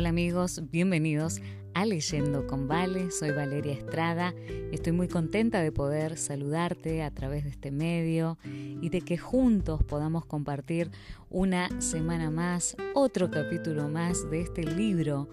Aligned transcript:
Hola 0.00 0.08
amigos, 0.08 0.62
bienvenidos 0.70 1.42
a 1.74 1.84
Leyendo 1.84 2.46
con 2.46 2.66
Vale. 2.66 3.10
Soy 3.10 3.32
Valeria 3.32 3.74
Estrada. 3.74 4.34
Estoy 4.72 4.92
muy 4.92 5.08
contenta 5.08 5.60
de 5.60 5.72
poder 5.72 6.16
saludarte 6.16 7.02
a 7.02 7.10
través 7.10 7.44
de 7.44 7.50
este 7.50 7.70
medio 7.70 8.38
y 8.46 8.88
de 8.88 9.02
que 9.02 9.18
juntos 9.18 9.84
podamos 9.84 10.24
compartir 10.24 10.90
una 11.28 11.68
semana 11.82 12.30
más, 12.30 12.78
otro 12.94 13.30
capítulo 13.30 13.90
más 13.90 14.30
de 14.30 14.40
este 14.40 14.64
libro 14.64 15.28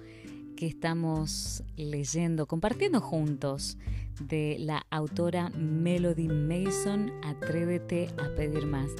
que 0.58 0.68
estamos 0.68 1.64
leyendo, 1.78 2.46
compartiendo 2.46 3.00
juntos 3.00 3.78
de 4.20 4.58
la 4.60 4.86
autora 4.90 5.50
Melody 5.52 6.28
Mason, 6.28 7.14
Atrévete 7.24 8.10
a 8.18 8.36
pedir 8.36 8.66
más. 8.66 8.92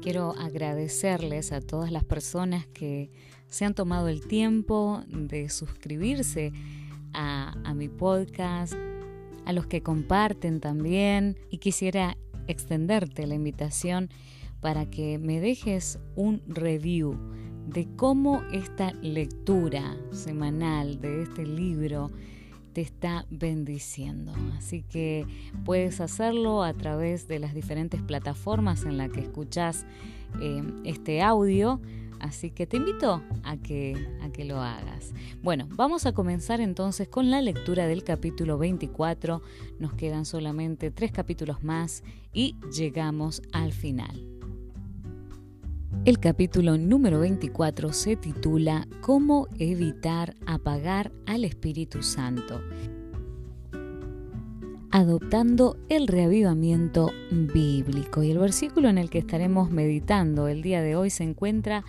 Quiero 0.00 0.32
agradecerles 0.38 1.52
a 1.52 1.60
todas 1.60 1.92
las 1.92 2.02
personas 2.02 2.66
que 2.66 3.10
se 3.52 3.66
han 3.66 3.74
tomado 3.74 4.08
el 4.08 4.26
tiempo 4.26 5.04
de 5.08 5.50
suscribirse 5.50 6.54
a, 7.12 7.74
mi 7.76 7.90
podcast, 7.90 8.72
a 9.44 9.52
los 9.52 9.66
que 9.66 9.82
comparten 9.82 10.58
también 10.58 11.36
y 11.50 11.58
quisiera 11.58 12.16
extenderte 12.48 13.26
la 13.26 13.34
invitación 13.34 14.08
para 14.62 14.86
que 14.86 15.18
me 15.18 15.38
dejes 15.38 15.98
un 16.16 16.40
review 16.46 17.14
de 17.66 17.86
cómo 17.94 18.42
esta 18.52 18.94
lectura 19.02 19.98
semanal 20.12 20.98
de 21.02 21.24
este 21.24 21.44
libro 21.44 22.10
te 22.72 22.80
está 22.80 23.26
bendiciendo. 23.28 24.32
Así 24.56 24.82
que 24.82 25.26
puedes 25.66 26.00
hacerlo 26.00 26.62
a 26.62 26.72
través 26.72 27.28
de 27.28 27.38
las 27.38 27.52
diferentes 27.52 28.00
plataformas 28.00 28.86
en 28.86 28.96
las 28.96 29.10
que 29.10 29.20
escuchas 29.20 29.84
eh, 30.40 30.62
este 30.84 31.20
audio 31.20 31.82
Así 32.22 32.50
que 32.52 32.68
te 32.68 32.76
invito 32.76 33.20
a 33.42 33.56
que, 33.56 34.08
a 34.22 34.30
que 34.30 34.44
lo 34.44 34.60
hagas. 34.60 35.12
Bueno, 35.42 35.68
vamos 35.74 36.06
a 36.06 36.12
comenzar 36.12 36.60
entonces 36.60 37.08
con 37.08 37.30
la 37.30 37.42
lectura 37.42 37.88
del 37.88 38.04
capítulo 38.04 38.58
24. 38.58 39.42
Nos 39.80 39.92
quedan 39.94 40.24
solamente 40.24 40.92
tres 40.92 41.10
capítulos 41.10 41.64
más 41.64 42.04
y 42.32 42.54
llegamos 42.72 43.42
al 43.52 43.72
final. 43.72 44.24
El 46.04 46.20
capítulo 46.20 46.78
número 46.78 47.18
24 47.18 47.92
se 47.92 48.14
titula 48.14 48.86
Cómo 49.00 49.48
evitar 49.58 50.36
apagar 50.46 51.12
al 51.26 51.44
Espíritu 51.44 52.02
Santo 52.02 52.60
adoptando 54.92 55.78
el 55.88 56.06
reavivamiento 56.06 57.10
bíblico. 57.30 58.22
Y 58.22 58.30
el 58.30 58.38
versículo 58.38 58.90
en 58.90 58.98
el 58.98 59.08
que 59.08 59.18
estaremos 59.18 59.70
meditando 59.70 60.48
el 60.48 60.60
día 60.60 60.82
de 60.82 60.96
hoy 60.96 61.08
se 61.08 61.24
encuentra 61.24 61.82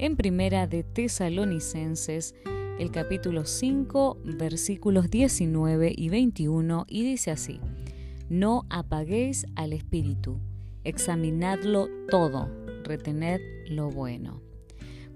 en 0.00 0.16
Primera 0.16 0.66
de 0.66 0.82
Tesalonicenses, 0.82 2.34
el 2.78 2.90
capítulo 2.90 3.44
5, 3.44 4.16
versículos 4.24 5.10
19 5.10 5.92
y 5.94 6.08
21, 6.08 6.86
y 6.88 7.04
dice 7.04 7.30
así, 7.30 7.60
No 8.30 8.64
apaguéis 8.70 9.44
al 9.56 9.74
Espíritu, 9.74 10.40
examinadlo 10.84 11.88
todo, 12.08 12.48
retened 12.82 13.42
lo 13.68 13.90
bueno. 13.90 14.40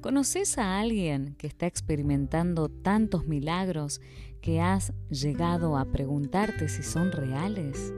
¿Conoces 0.03 0.59
a 0.59 0.79
alguien 0.79 1.35
que 1.39 1.47
está 1.47 1.67
experimentando 1.67 2.69
tantos 2.69 3.27
milagros 3.27 4.03
que 4.43 4.61
has 4.61 4.93
llegado 5.09 5.79
a 5.79 5.87
preguntarte 5.87 6.69
si 6.69 6.83
son 6.83 7.11
reales? 7.11 7.95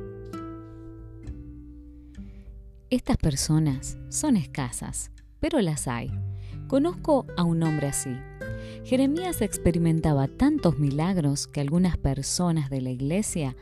Estas 2.91 3.17
personas 3.17 3.99
son 4.09 4.37
escasas, 4.37 5.11
pero 5.41 5.61
las 5.61 5.89
hay. 5.89 6.13
Conozco 6.69 7.27
a 7.37 7.45
un 7.45 7.63
hombre 7.63 7.87
así. 7.87 8.11
Jeremías 8.85 9.41
experimentaba 9.41 10.27
tantos 10.27 10.79
milagros 10.81 11.47
que 11.47 11.61
algunas 11.61 11.97
personas 11.97 12.71
de 12.71 12.81
la 12.81 12.91
iglesia 12.91 13.57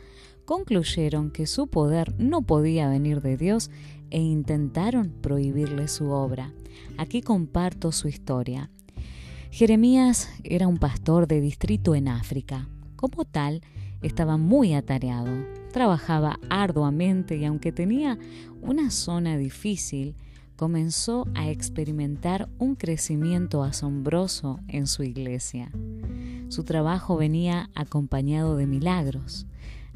concluyeron 0.47 1.31
que 1.31 1.47
su 1.47 1.67
poder 1.67 2.15
no 2.19 2.43
podía 2.43 2.89
venir 2.89 3.21
de 3.21 3.37
Dios 3.37 3.71
e 4.11 4.21
intentaron 4.21 5.11
prohibirle 5.21 5.89
su 5.89 6.11
obra. 6.11 6.55
Aquí 6.97 7.21
comparto 7.21 7.93
su 7.93 8.09
historia. 8.09 8.71
Jeremías 9.51 10.31
era 10.43 10.67
un 10.67 10.79
pastor 10.79 11.27
de 11.27 11.43
distrito 11.43 11.95
en 11.95 12.09
África. 12.09 12.69
Como 12.97 13.27
tal, 13.27 13.61
estaba 14.01 14.39
muy 14.39 14.73
atareado. 14.73 15.31
Trabajaba 15.73 16.39
arduamente 16.49 17.37
y 17.37 17.45
aunque 17.45 17.71
tenía 17.71 18.19
una 18.63 18.91
zona 18.91 19.37
difícil, 19.37 20.17
comenzó 20.57 21.27
a 21.35 21.51
experimentar 21.51 22.49
un 22.59 22.77
crecimiento 22.77 23.63
asombroso 23.63 24.61
en 24.69 24.87
su 24.87 25.03
iglesia. 25.03 25.71
Su 26.49 26.65
trabajo 26.65 27.17
venía 27.17 27.71
acompañado 27.75 28.57
de 28.57 28.67
milagros. 28.67 29.47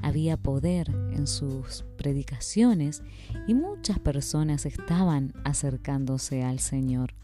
Había 0.01 0.37
poder 0.37 0.89
en 1.13 1.27
sus 1.27 1.85
predicaciones 1.97 3.03
y 3.47 3.55
muchas 3.55 3.99
personas 3.99 4.65
estaban 4.67 5.33
acercándose 5.45 6.43
al 6.43 6.61
Señor. 6.61 7.15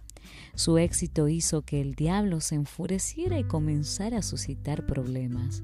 Su 0.54 0.78
éxito 0.78 1.28
hizo 1.28 1.62
que 1.62 1.80
el 1.80 1.94
diablo 1.94 2.40
se 2.40 2.54
enfureciera 2.54 3.38
y 3.38 3.44
comenzara 3.44 4.18
a 4.18 4.22
suscitar 4.22 4.86
problemas. 4.86 5.62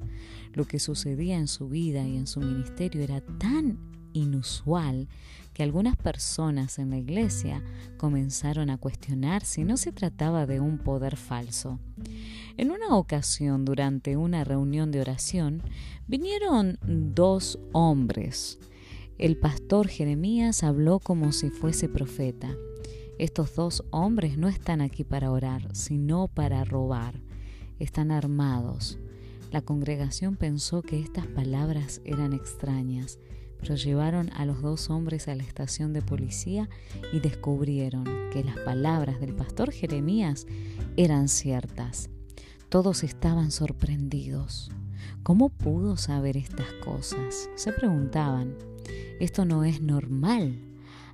Lo 0.53 0.66
que 0.66 0.80
sucedía 0.80 1.36
en 1.38 1.48
su 1.48 1.69
vida 1.69 2.06
y 2.06 2.16
en 2.16 2.26
su 2.26 2.41
ministerio 2.41 3.03
era 3.03 3.20
tan 3.20 3.78
inusual 4.12 5.09
que 5.60 5.65
algunas 5.65 5.98
personas 5.98 6.78
en 6.78 6.88
la 6.88 6.97
iglesia 6.97 7.62
comenzaron 7.98 8.71
a 8.71 8.78
cuestionar 8.78 9.44
si 9.44 9.62
no 9.62 9.76
se 9.76 9.93
trataba 9.93 10.47
de 10.47 10.59
un 10.59 10.78
poder 10.78 11.19
falso. 11.19 11.78
En 12.56 12.71
una 12.71 12.97
ocasión, 12.97 13.66
durante 13.66 14.16
una 14.16 14.43
reunión 14.43 14.91
de 14.91 15.03
oración, 15.03 15.62
vinieron 16.09 16.78
dos 16.82 17.59
hombres. 17.72 18.59
El 19.19 19.37
pastor 19.37 19.88
Jeremías 19.88 20.62
habló 20.62 20.98
como 20.98 21.31
si 21.31 21.50
fuese 21.50 21.91
profeta. 21.91 22.56
Estos 23.19 23.54
dos 23.54 23.84
hombres 23.91 24.38
no 24.38 24.48
están 24.48 24.81
aquí 24.81 25.04
para 25.04 25.31
orar, 25.31 25.69
sino 25.77 26.28
para 26.28 26.65
robar. 26.65 27.21
Están 27.78 28.12
armados. 28.12 28.98
La 29.50 29.60
congregación 29.60 30.37
pensó 30.37 30.81
que 30.81 31.00
estas 31.00 31.27
palabras 31.27 32.00
eran 32.06 32.32
extrañas 32.32 33.19
pero 33.60 33.76
llevaron 33.76 34.31
a 34.32 34.44
los 34.44 34.62
dos 34.62 34.91
hombres 34.91 35.28
a 35.28 35.34
la 35.34 35.43
estación 35.43 35.93
de 35.93 36.03
policía 36.03 36.69
y 37.12 37.21
descubrieron 37.21 38.04
que 38.32 38.43
las 38.43 38.59
palabras 38.60 39.21
del 39.21 39.34
pastor 39.34 39.71
Jeremías 39.71 40.47
eran 40.97 41.28
ciertas. 41.28 42.10
Todos 42.69 43.03
estaban 43.03 43.50
sorprendidos. 43.50 44.71
¿Cómo 45.22 45.50
pudo 45.50 45.97
saber 45.97 46.37
estas 46.37 46.72
cosas? 46.84 47.50
Se 47.54 47.72
preguntaban. 47.72 48.56
Esto 49.21 49.44
no 49.44 49.65
es 49.65 49.82
normal. 49.82 50.59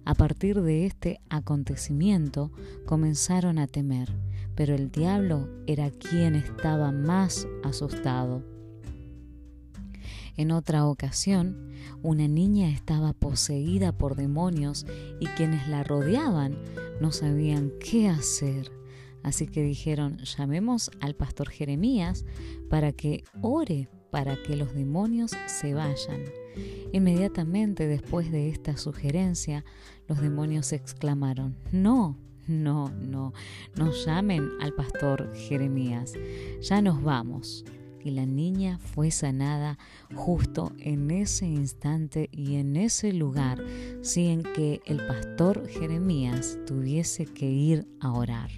A 0.05 0.15
partir 0.15 0.63
de 0.63 0.87
este 0.87 1.21
acontecimiento 1.29 2.53
comenzaron 2.85 3.59
a 3.59 3.67
temer, 3.67 4.09
pero 4.55 4.75
el 4.75 4.91
diablo 4.91 5.49
era 5.67 5.91
quien 5.91 6.37
estaba 6.37 6.93
más 6.93 7.49
asustado. 7.65 8.56
En 10.37 10.51
otra 10.51 10.87
ocasión, 10.87 11.71
una 12.03 12.29
niña 12.29 12.69
estaba 12.69 13.13
poseída 13.13 13.93
por 13.93 14.17
demonios 14.17 14.87
y 15.19 15.27
quienes 15.29 15.67
la 15.69 15.83
rodeaban 15.83 16.59
no 17.01 17.13
sabían 17.13 17.73
qué 17.81 18.09
hacer. 18.09 18.71
Así 19.23 19.47
que 19.47 19.63
dijeron, 19.63 20.19
llamemos 20.19 20.91
al 21.01 21.15
pastor 21.15 21.49
Jeremías 21.49 22.25
para 22.69 22.93
que 22.93 23.25
ore 23.41 23.89
para 24.11 24.41
que 24.43 24.57
los 24.57 24.75
demonios 24.75 25.33
se 25.47 25.75
vayan. 25.75 26.25
Inmediatamente 26.93 27.87
después 27.87 28.31
de 28.31 28.49
esta 28.49 28.77
sugerencia, 28.77 29.65
los 30.09 30.21
demonios 30.21 30.73
exclamaron, 30.73 31.57
no, 31.73 32.17
no, 32.47 32.89
no, 32.89 33.33
no 33.77 33.93
llamen 33.93 34.49
al 34.61 34.73
pastor 34.73 35.35
Jeremías, 35.35 36.15
ya 36.63 36.81
nos 36.81 37.03
vamos 37.03 37.65
y 38.07 38.13
la 38.13 38.25
niña 38.25 38.79
fue 38.79 39.11
sanada 39.11 39.79
justo 40.15 40.73
en 40.79 41.11
ese 41.11 41.45
instante 41.45 42.29
y 42.31 42.55
en 42.55 42.77
ese 42.77 43.13
lugar, 43.13 43.59
sin 44.01 44.45
que 44.45 44.81
el 44.87 45.05
pastor 45.09 45.67
Jeremías 45.67 46.57
tuviese 46.69 47.25
que 47.25 47.51
ir 47.51 47.89
a 47.99 48.13
orar. 48.13 48.51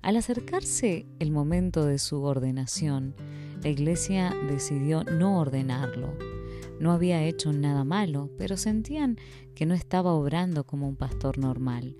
Al 0.00 0.16
acercarse 0.16 1.04
el 1.18 1.30
momento 1.32 1.84
de 1.84 1.98
su 1.98 2.22
ordenación, 2.22 3.14
la 3.62 3.68
iglesia 3.68 4.34
decidió 4.48 5.04
no 5.04 5.38
ordenarlo. 5.38 6.16
No 6.80 6.92
había 6.92 7.22
hecho 7.24 7.52
nada 7.52 7.84
malo, 7.84 8.30
pero 8.38 8.56
sentían 8.56 9.18
que 9.54 9.66
no 9.66 9.74
estaba 9.74 10.14
obrando 10.14 10.64
como 10.64 10.88
un 10.88 10.96
pastor 10.96 11.36
normal 11.36 11.94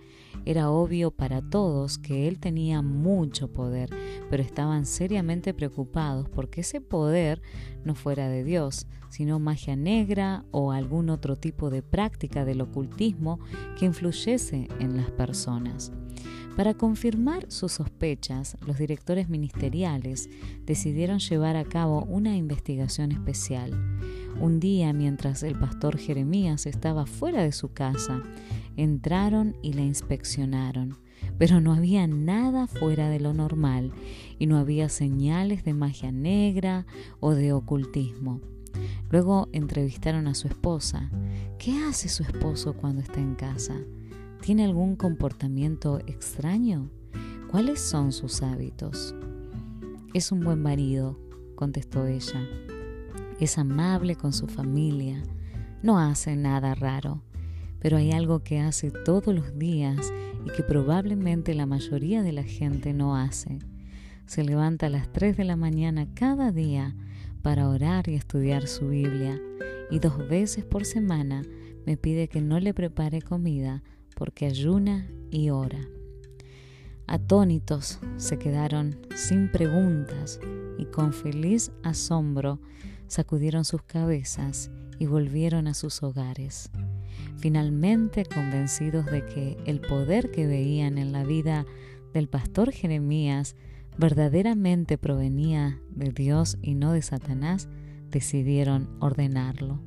era 0.45 0.71
obvio 0.71 1.11
para 1.11 1.43
todos 1.43 1.99
que 1.99 2.29
él 2.29 2.39
tenía 2.39 2.83
mucho 2.83 3.53
poder, 3.53 3.91
pero 4.31 4.43
estaban 4.43 4.87
seriamente 4.87 5.55
preocupados 5.55 6.29
porque 6.29 6.63
ese 6.63 6.81
poder 6.81 7.43
no 7.85 7.95
fuera 7.95 8.29
de 8.29 8.45
Dios, 8.45 8.87
sino 9.09 9.39
magia 9.39 9.77
negra 9.77 10.45
o 10.51 10.73
algún 10.73 11.11
otro 11.11 11.37
tipo 11.37 11.71
de 11.71 11.83
práctica 11.83 12.45
del 12.45 12.63
ocultismo 12.63 13.39
que 13.79 13.85
influyese 13.87 14.69
en 14.81 14.97
las 14.97 15.11
personas. 15.11 15.93
Para 16.57 16.75
confirmar 16.75 17.51
sus 17.51 17.73
sospechas, 17.73 18.59
los 18.67 18.77
directores 18.77 19.31
ministeriales 19.31 20.29
decidieron 20.67 21.19
llevar 21.19 21.57
a 21.57 21.65
cabo 21.65 22.05
una 22.05 22.37
investigación 22.37 23.11
especial. 23.11 23.73
Un 24.39 24.61
día, 24.61 24.93
mientras 24.93 25.43
el 25.43 25.59
pastor 25.59 25.97
Jeremías 25.97 26.67
estaba 26.67 27.07
fuera 27.07 27.43
de 27.43 27.53
su 27.53 27.73
casa, 27.73 28.23
entraron 28.77 29.57
y 29.63 29.73
la 29.73 29.81
inspeccionaron, 29.81 30.99
pero 31.39 31.63
no 31.63 31.73
había 31.73 32.07
nada 32.07 32.67
fuera 32.67 33.09
de 33.09 33.21
lo 33.21 33.33
normal 33.33 33.91
y 34.39 34.47
no 34.47 34.59
había 34.59 34.91
señales 34.91 35.65
de 35.65 35.73
magia 35.73 36.13
negra 36.13 36.85
o 37.21 37.35
de 37.35 37.55
ocultismo. 37.55 38.43
Luego 39.11 39.49
entrevistaron 39.53 40.27
a 40.27 40.35
su 40.35 40.49
esposa. 40.49 41.11
¿Qué 41.59 41.83
hace 41.85 42.11
su 42.11 42.23
esposo 42.23 42.75
cuando 42.75 43.01
está 43.01 43.21
en 43.21 43.37
casa? 43.37 43.77
¿Tiene 44.43 44.65
algún 44.65 44.97
comportamiento 44.97 46.01
extraño? 46.01 46.91
¿Cuáles 47.49 47.81
son 47.81 48.11
sus 48.11 48.43
hábitos? 48.43 49.15
Es 50.15 50.33
un 50.33 50.41
buen 50.41 50.61
marido, 50.61 51.17
contestó 51.55 52.07
ella. 52.07 52.45
Es 53.39 53.57
amable 53.57 54.17
con 54.17 54.33
su 54.33 54.49
familia, 54.49 55.23
no 55.85 56.01
hace 56.01 56.35
nada 56.35 56.75
raro, 56.75 57.23
pero 57.79 57.99
hay 57.99 58.11
algo 58.11 58.43
que 58.43 58.59
hace 58.59 58.91
todos 58.91 59.33
los 59.33 59.57
días 59.61 60.13
y 60.45 60.51
que 60.51 60.65
probablemente 60.65 61.55
la 61.55 61.67
mayoría 61.67 62.25
de 62.25 62.33
la 62.33 62.43
gente 62.43 62.93
no 62.93 63.15
hace. 63.15 63.61
Se 64.27 64.43
levanta 64.43 64.87
a 64.87 64.91
las 64.91 65.13
3 65.13 65.37
de 65.37 65.45
la 65.45 65.55
mañana 65.55 66.13
cada 66.15 66.51
día 66.51 66.97
para 67.43 67.69
orar 67.69 68.09
y 68.09 68.15
estudiar 68.15 68.67
su 68.67 68.89
Biblia 68.89 69.41
y 69.89 70.01
dos 70.01 70.19
veces 70.29 70.65
por 70.65 70.85
semana 70.85 71.45
me 71.87 71.97
pide 71.97 72.27
que 72.27 72.41
no 72.41 72.59
le 72.59 72.75
prepare 72.75 73.23
comida 73.23 73.85
porque 74.23 74.47
ayuna 74.47 75.11
y 75.33 75.51
ora. 75.51 75.81
Atónitos 77.09 77.99
se 78.19 78.39
quedaron 78.39 78.97
sin 79.17 79.51
preguntas 79.51 80.39
y 80.79 80.85
con 80.85 81.13
feliz 81.13 81.73
asombro 81.83 82.61
sacudieron 83.09 83.65
sus 83.65 83.83
cabezas 83.83 84.71
y 85.01 85.07
volvieron 85.07 85.67
a 85.67 85.75
sus 85.75 86.05
hogares. 86.05 86.71
Finalmente 87.39 88.25
convencidos 88.25 89.07
de 89.07 89.27
que 89.27 89.57
el 89.67 89.81
poder 89.81 90.31
que 90.31 90.47
veían 90.47 90.99
en 90.99 91.11
la 91.11 91.25
vida 91.25 91.67
del 92.15 92.29
pastor 92.29 92.71
Jeremías 92.71 93.57
verdaderamente 93.99 94.99
provenía 94.99 95.81
de 95.91 96.13
Dios 96.13 96.59
y 96.63 96.77
no 96.77 96.93
de 96.93 97.03
Satanás, 97.03 97.69
decidieron 98.09 98.89
ordenarlo. 99.01 99.81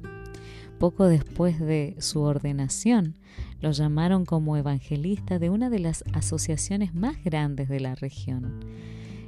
Poco 0.80 1.08
después 1.08 1.60
de 1.60 1.96
su 2.00 2.22
ordenación, 2.22 3.16
lo 3.62 3.72
llamaron 3.72 4.26
como 4.26 4.58
evangelista 4.58 5.40
de 5.40 5.50
una 5.50 5.70
de 5.70 5.80
las 5.80 6.04
asociaciones 6.14 6.94
más 6.94 7.24
grandes 7.24 7.70
de 7.70 7.80
la 7.80 7.96
región. 7.96 8.60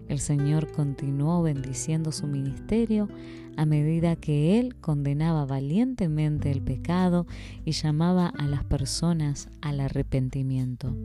El 0.08 0.20
Señor 0.20 0.72
continuó 0.72 1.42
bendiciendo 1.42 2.12
su 2.12 2.28
ministerio 2.28 3.10
a 3.58 3.66
medida 3.66 4.16
que 4.16 4.60
él 4.60 4.76
condenaba 4.76 5.46
valientemente 5.46 6.52
el 6.52 6.62
pecado 6.62 7.26
y 7.66 7.72
llamaba 7.72 8.28
a 8.28 8.48
las 8.48 8.64
personas 8.64 9.50
al 9.62 9.80
arrepentimiento. 9.80 10.96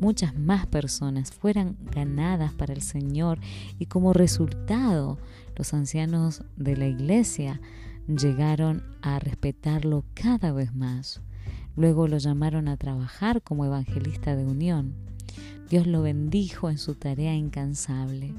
Muchas 0.00 0.38
más 0.38 0.66
personas 0.66 1.30
fueran 1.30 1.76
ganadas 1.90 2.52
para 2.52 2.74
el 2.74 2.82
Señor 2.82 3.38
y 3.78 3.86
como 3.86 4.12
resultado 4.12 5.18
los 5.56 5.72
ancianos 5.72 6.42
de 6.56 6.76
la 6.76 6.86
iglesia 6.86 7.60
llegaron 8.08 8.82
a 9.02 9.18
respetarlo 9.18 10.04
cada 10.14 10.52
vez 10.52 10.74
más. 10.74 11.20
Luego 11.76 12.08
lo 12.08 12.18
llamaron 12.18 12.68
a 12.68 12.76
trabajar 12.76 13.42
como 13.42 13.64
evangelista 13.64 14.36
de 14.36 14.44
unión. 14.44 14.94
Dios 15.68 15.86
lo 15.86 16.02
bendijo 16.02 16.70
en 16.70 16.78
su 16.78 16.94
tarea 16.94 17.34
incansable. 17.34 18.32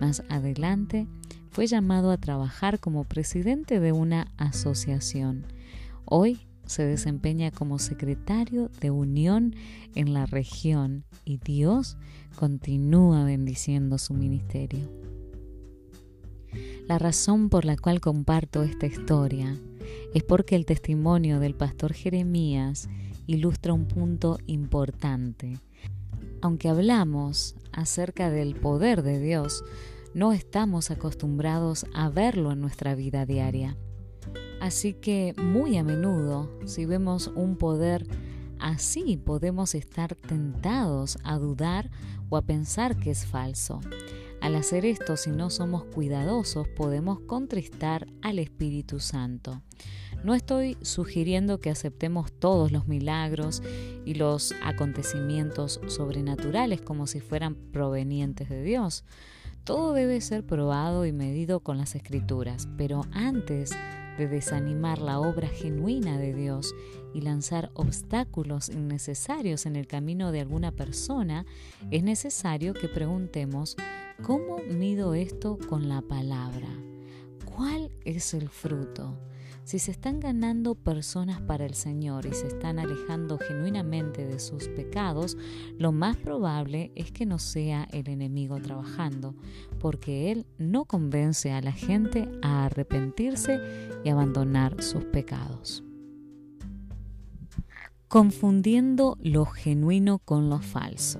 Más 0.00 0.22
adelante 0.28 1.06
fue 1.50 1.66
llamado 1.66 2.10
a 2.10 2.16
trabajar 2.16 2.80
como 2.80 3.04
presidente 3.04 3.78
de 3.78 3.92
una 3.92 4.32
asociación. 4.38 5.44
Hoy 6.06 6.40
se 6.66 6.84
desempeña 6.84 7.50
como 7.50 7.78
secretario 7.78 8.70
de 8.80 8.90
unión 8.90 9.54
en 9.94 10.14
la 10.14 10.24
región 10.26 11.04
y 11.24 11.36
Dios 11.36 11.98
continúa 12.36 13.24
bendiciendo 13.24 13.98
su 13.98 14.14
ministerio. 14.14 15.01
La 16.86 16.98
razón 16.98 17.48
por 17.48 17.64
la 17.64 17.76
cual 17.76 18.00
comparto 18.00 18.62
esta 18.62 18.86
historia 18.86 19.58
es 20.14 20.22
porque 20.22 20.56
el 20.56 20.66
testimonio 20.66 21.40
del 21.40 21.54
pastor 21.54 21.92
Jeremías 21.92 22.88
ilustra 23.26 23.72
un 23.72 23.86
punto 23.86 24.38
importante. 24.46 25.58
Aunque 26.40 26.68
hablamos 26.68 27.54
acerca 27.72 28.30
del 28.30 28.56
poder 28.56 29.02
de 29.02 29.20
Dios, 29.20 29.64
no 30.14 30.32
estamos 30.32 30.90
acostumbrados 30.90 31.86
a 31.94 32.10
verlo 32.10 32.52
en 32.52 32.60
nuestra 32.60 32.94
vida 32.94 33.24
diaria. 33.24 33.76
Así 34.60 34.92
que 34.92 35.34
muy 35.42 35.76
a 35.76 35.84
menudo, 35.84 36.50
si 36.66 36.84
vemos 36.84 37.28
un 37.34 37.56
poder 37.56 38.06
así, 38.58 39.16
podemos 39.16 39.74
estar 39.74 40.14
tentados 40.14 41.18
a 41.24 41.38
dudar 41.38 41.90
o 42.28 42.36
a 42.36 42.42
pensar 42.42 42.96
que 42.96 43.10
es 43.10 43.26
falso. 43.26 43.80
Al 44.42 44.56
hacer 44.56 44.84
esto, 44.84 45.16
si 45.16 45.30
no 45.30 45.50
somos 45.50 45.84
cuidadosos, 45.84 46.66
podemos 46.66 47.20
contristar 47.20 48.08
al 48.22 48.40
Espíritu 48.40 48.98
Santo. 48.98 49.62
No 50.24 50.34
estoy 50.34 50.76
sugiriendo 50.82 51.60
que 51.60 51.70
aceptemos 51.70 52.32
todos 52.32 52.72
los 52.72 52.88
milagros 52.88 53.62
y 54.04 54.14
los 54.14 54.52
acontecimientos 54.64 55.80
sobrenaturales 55.86 56.80
como 56.80 57.06
si 57.06 57.20
fueran 57.20 57.54
provenientes 57.54 58.48
de 58.48 58.64
Dios. 58.64 59.04
Todo 59.62 59.92
debe 59.92 60.20
ser 60.20 60.44
probado 60.44 61.06
y 61.06 61.12
medido 61.12 61.60
con 61.60 61.78
las 61.78 61.94
escrituras, 61.94 62.68
pero 62.76 63.02
antes 63.12 63.70
de 64.18 64.26
desanimar 64.26 64.98
la 64.98 65.20
obra 65.20 65.46
genuina 65.46 66.18
de 66.18 66.34
Dios 66.34 66.74
y 67.14 67.20
lanzar 67.20 67.70
obstáculos 67.74 68.68
innecesarios 68.68 69.66
en 69.66 69.76
el 69.76 69.86
camino 69.86 70.32
de 70.32 70.40
alguna 70.40 70.72
persona, 70.72 71.46
es 71.90 72.02
necesario 72.02 72.74
que 72.74 72.88
preguntemos 72.88 73.76
¿Cómo 74.22 74.58
mido 74.58 75.14
esto 75.14 75.58
con 75.68 75.88
la 75.88 76.00
palabra? 76.00 76.68
¿Cuál 77.44 77.90
es 78.04 78.34
el 78.34 78.48
fruto? 78.48 79.18
Si 79.64 79.78
se 79.78 79.90
están 79.90 80.20
ganando 80.20 80.74
personas 80.74 81.40
para 81.40 81.64
el 81.64 81.74
Señor 81.74 82.26
y 82.26 82.32
se 82.32 82.48
están 82.48 82.78
alejando 82.78 83.38
genuinamente 83.38 84.26
de 84.26 84.38
sus 84.38 84.68
pecados, 84.68 85.36
lo 85.78 85.92
más 85.92 86.16
probable 86.16 86.92
es 86.94 87.10
que 87.10 87.26
no 87.26 87.38
sea 87.38 87.88
el 87.92 88.08
enemigo 88.08 88.60
trabajando, 88.60 89.34
porque 89.78 90.32
Él 90.32 90.46
no 90.58 90.84
convence 90.84 91.52
a 91.52 91.62
la 91.62 91.72
gente 91.72 92.28
a 92.42 92.66
arrepentirse 92.66 93.60
y 94.04 94.08
abandonar 94.08 94.82
sus 94.82 95.04
pecados. 95.04 95.84
Confundiendo 98.12 99.16
lo 99.22 99.46
genuino 99.46 100.18
con 100.18 100.50
lo 100.50 100.58
falso. 100.58 101.18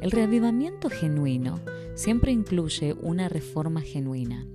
El 0.00 0.10
reavivamiento 0.10 0.88
genuino 0.88 1.60
siempre 1.94 2.32
incluye 2.32 2.94
una 2.94 3.28
reforma 3.28 3.82
genuina. 3.82 4.46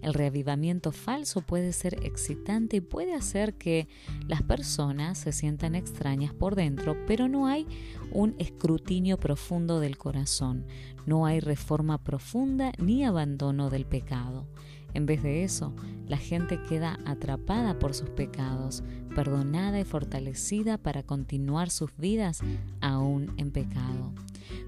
El 0.00 0.14
reavivamiento 0.14 0.92
falso 0.92 1.40
puede 1.40 1.72
ser 1.72 2.06
excitante 2.06 2.76
y 2.76 2.80
puede 2.82 3.14
hacer 3.14 3.54
que 3.54 3.88
las 4.28 4.42
personas 4.42 5.18
se 5.18 5.32
sientan 5.32 5.74
extrañas 5.74 6.32
por 6.32 6.54
dentro, 6.54 6.96
pero 7.08 7.26
no 7.26 7.48
hay 7.48 7.66
un 8.12 8.36
escrutinio 8.38 9.18
profundo 9.18 9.80
del 9.80 9.98
corazón, 9.98 10.66
no 11.04 11.26
hay 11.26 11.40
reforma 11.40 11.98
profunda 11.98 12.70
ni 12.78 13.04
abandono 13.04 13.70
del 13.70 13.86
pecado. 13.86 14.46
En 14.94 15.06
vez 15.06 15.22
de 15.22 15.44
eso, 15.44 15.74
la 16.06 16.16
gente 16.16 16.58
queda 16.68 16.98
atrapada 17.04 17.78
por 17.78 17.94
sus 17.94 18.08
pecados, 18.10 18.82
perdonada 19.14 19.78
y 19.78 19.84
fortalecida 19.84 20.78
para 20.78 21.02
continuar 21.02 21.70
sus 21.70 21.94
vidas 21.96 22.40
aún 22.80 23.34
en 23.36 23.50
pecado. 23.50 24.12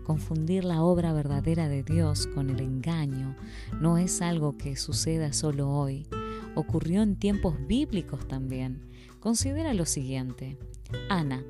Confundir 0.05 0.65
la 0.65 0.83
obra 0.83 1.13
verdadera 1.13 1.69
de 1.69 1.83
Dios 1.83 2.27
con 2.27 2.51
el 2.51 2.61
engaño 2.61 3.37
no 3.81 3.97
es 3.97 4.21
algo 4.23 4.57
que 4.59 4.77
suceda 4.77 5.33
solo 5.33 5.71
hoy. 5.71 6.07
Ocurrió 6.55 7.03
en 7.03 7.17
tiempos 7.17 7.55
bíblicos 7.67 8.27
también. 8.27 8.83
Considera 9.21 9.73
lo 9.73 9.87
siguiente. 9.87 10.59
Ana, 11.09 11.45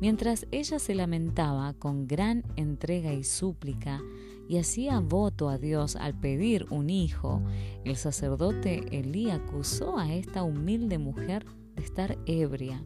mientras 0.00 0.46
ella 0.50 0.78
se 0.78 0.94
lamentaba 0.94 1.74
con 1.74 2.08
gran 2.08 2.44
entrega 2.56 3.12
y 3.12 3.24
súplica 3.24 4.00
y 4.48 4.56
hacía 4.56 4.98
voto 5.00 5.50
a 5.50 5.58
Dios 5.58 5.94
al 5.94 6.14
pedir 6.14 6.66
un 6.70 6.88
hijo, 6.88 7.42
el 7.84 7.96
sacerdote 7.96 8.98
Elí 8.98 9.30
acusó 9.30 9.98
a 9.98 10.14
esta 10.14 10.42
humilde 10.42 10.96
mujer 10.96 11.44
de 11.76 11.82
estar 11.82 12.18
ebria. 12.24 12.82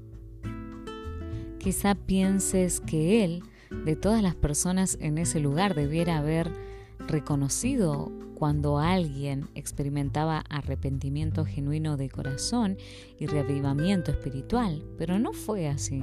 Quizá 1.58 1.94
pienses 1.94 2.80
que 2.80 3.22
él 3.22 3.44
de 3.84 3.94
todas 3.94 4.22
las 4.22 4.34
personas 4.34 4.98
en 5.00 5.18
ese 5.18 5.38
lugar 5.38 5.76
debiera 5.76 6.18
haber 6.18 6.50
reconocido 6.98 8.10
cuando 8.34 8.78
alguien 8.80 9.48
experimentaba 9.54 10.44
arrepentimiento 10.50 11.44
genuino 11.44 11.96
de 11.96 12.10
corazón 12.10 12.76
y 13.20 13.26
reavivamiento 13.26 14.10
espiritual, 14.10 14.84
pero 14.98 15.20
no 15.20 15.32
fue 15.32 15.68
así. 15.68 16.02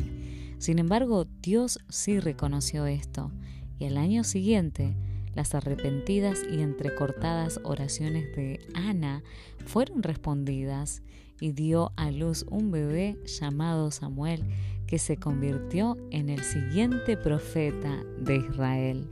Sin 0.58 0.80
embargo, 0.80 1.28
Dios 1.42 1.80
sí 1.90 2.22
reconoció 2.22 2.86
esto 2.86 3.34
y 3.78 3.86
al 3.86 3.98
año 3.98 4.24
siguiente 4.24 4.96
las 5.36 5.56
arrepentidas 5.56 6.40
y 6.50 6.62
entrecortadas 6.62 7.60
oraciones 7.64 8.36
de 8.36 8.60
Ana 8.74 9.24
fueron 9.66 10.04
respondidas 10.04 11.02
y 11.40 11.52
dio 11.52 11.92
a 11.96 12.12
luz 12.12 12.46
un 12.50 12.72
bebé 12.72 13.18
llamado 13.26 13.92
Samuel 13.92 14.44
que 14.88 15.00
se 15.00 15.18
convirtió 15.18 15.98
en 16.12 16.30
el 16.30 16.44
siguiente 16.44 17.16
profeta 17.16 18.04
de 18.20 18.38
Israel. 18.38 19.08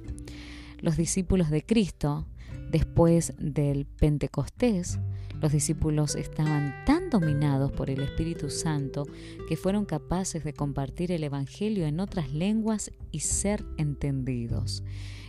Los 0.80 0.98
discípulos 0.98 1.50
de 1.50 1.64
Cristo, 1.64 2.28
después 2.72 3.34
del 3.38 3.86
Pentecostés, 3.86 5.00
los 5.42 5.52
discípulos 5.52 6.16
estaban 6.16 6.74
tan 6.86 7.12
dominados 7.12 7.72
por 7.72 7.92
el 7.92 8.02
Espíritu 8.02 8.50
Santo 8.50 9.06
que 9.48 9.56
fueron 9.56 9.86
capaces 9.86 10.44
de 10.44 10.54
compartir 10.54 11.12
el 11.12 11.24
Evangelio 11.24 11.86
en 11.86 12.00
otras 12.00 12.34
lenguas 12.34 12.92
y 13.12 13.20
ser 13.20 13.64
entendidos. 13.78 14.84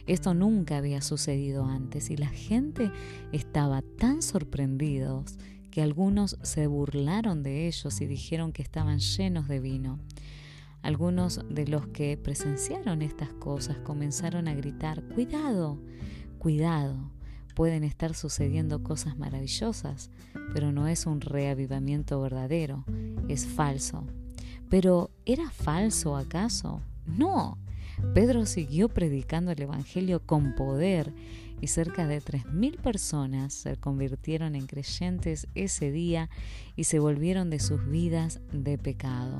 Esto 0.09 0.33
nunca 0.33 0.79
había 0.79 1.03
sucedido 1.03 1.67
antes 1.67 2.09
y 2.09 2.17
la 2.17 2.29
gente 2.29 2.91
estaba 3.31 3.83
tan 3.83 4.23
sorprendidos 4.23 5.39
que 5.71 5.83
algunos 5.83 6.39
se 6.43 6.67
burlaron 6.67 7.43
de 7.43 7.69
ellos 7.69 8.01
y 8.01 8.07
dijeron 8.07 8.53
que 8.53 8.63
estaban 8.63 9.01
llenos 9.01 9.49
de 9.49 9.61
vino. 9.61 9.99
Algunos 10.81 11.45
de 11.51 11.67
los 11.67 11.89
que 11.89 12.17
presenciaron 12.17 13.03
estas 13.03 13.35
cosas 13.35 13.77
comenzaron 13.81 14.49
a 14.49 14.55
gritar, 14.55 15.03
cuidado, 15.09 15.79
cuidado 16.39 17.13
pueden 17.55 17.85
estar 17.85 18.15
sucediendo 18.15 18.83
cosas 18.83 19.19
maravillosas, 19.19 20.11
pero 20.55 20.73
no 20.73 20.89
es 20.89 21.05
un 21.05 21.21
reavivamiento 21.21 22.19
verdadero, 22.23 22.87
es 23.29 23.45
falso. 23.47 24.07
Pero 24.71 25.11
¿era 25.27 25.51
falso 25.51 26.17
acaso? 26.17 26.81
No. 27.05 27.59
Pedro 28.15 28.47
siguió 28.47 28.89
predicando 28.89 29.51
el 29.51 29.63
Evangelio 29.63 30.21
con 30.21 30.55
poder 30.55 31.13
y 31.61 31.67
cerca 31.67 32.07
de 32.07 32.21
3.000 32.21 32.81
personas 32.81 33.53
se 33.55 33.77
convirtieron 33.77 34.55
en 34.55 34.67
creyentes 34.67 35.49
ese 35.55 35.91
día 35.91 36.31
y 36.77 36.85
se 36.85 36.99
volvieron 36.99 37.51
de 37.51 37.61
sus 37.61 37.85
vidas 37.89 38.41
de 38.53 38.79
pecado. 38.79 39.39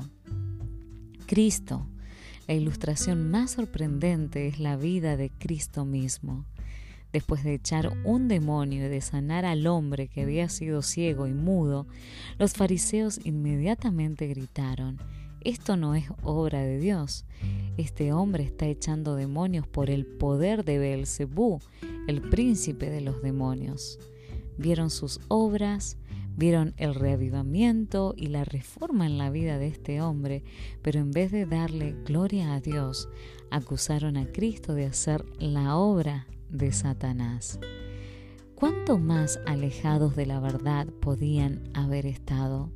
Cristo, 1.25 1.87
la 2.47 2.53
ilustración 2.53 3.29
más 3.29 3.51
sorprendente 3.51 4.47
es 4.47 4.59
la 4.59 4.75
vida 4.75 5.17
de 5.17 5.29
Cristo 5.29 5.85
mismo 5.85 6.45
después 7.11 7.43
de 7.43 7.55
echar 7.55 7.91
un 8.03 8.27
demonio 8.27 8.85
y 8.85 8.89
de 8.89 9.01
sanar 9.01 9.45
al 9.45 9.67
hombre 9.67 10.07
que 10.07 10.21
había 10.21 10.49
sido 10.49 10.81
ciego 10.81 11.27
y 11.27 11.33
mudo, 11.33 11.87
los 12.37 12.53
fariseos 12.53 13.19
inmediatamente 13.23 14.27
gritaron, 14.27 14.99
esto 15.41 15.77
no 15.77 15.95
es 15.95 16.05
obra 16.23 16.61
de 16.61 16.79
Dios. 16.79 17.25
Este 17.77 18.11
hombre 18.11 18.43
está 18.43 18.65
echando 18.65 19.15
demonios 19.15 19.67
por 19.67 19.89
el 19.89 20.05
poder 20.05 20.65
de 20.65 20.79
Beelzebú, 20.79 21.59
el 22.07 22.21
príncipe 22.21 22.89
de 22.89 23.01
los 23.01 23.21
demonios. 23.21 23.99
Vieron 24.57 24.89
sus 24.89 25.21
obras, 25.29 25.97
vieron 26.35 26.73
el 26.77 26.95
reavivamiento 26.95 28.13
y 28.17 28.27
la 28.27 28.43
reforma 28.43 29.05
en 29.05 29.17
la 29.17 29.29
vida 29.29 29.57
de 29.57 29.67
este 29.67 30.01
hombre, 30.01 30.43
pero 30.81 30.99
en 30.99 31.11
vez 31.11 31.31
de 31.31 31.45
darle 31.45 31.95
gloria 32.05 32.53
a 32.53 32.59
Dios, 32.59 33.07
acusaron 33.51 34.17
a 34.17 34.25
Cristo 34.31 34.73
de 34.73 34.85
hacer 34.85 35.23
la 35.39 35.77
obra 35.77 36.27
de 36.49 36.71
Satanás. 36.71 37.59
¿Cuánto 38.55 38.97
más 38.97 39.39
alejados 39.45 40.17
de 40.17 40.25
la 40.25 40.41
verdad 40.41 40.87
podían 40.87 41.69
haber 41.73 42.05
estado? 42.05 42.69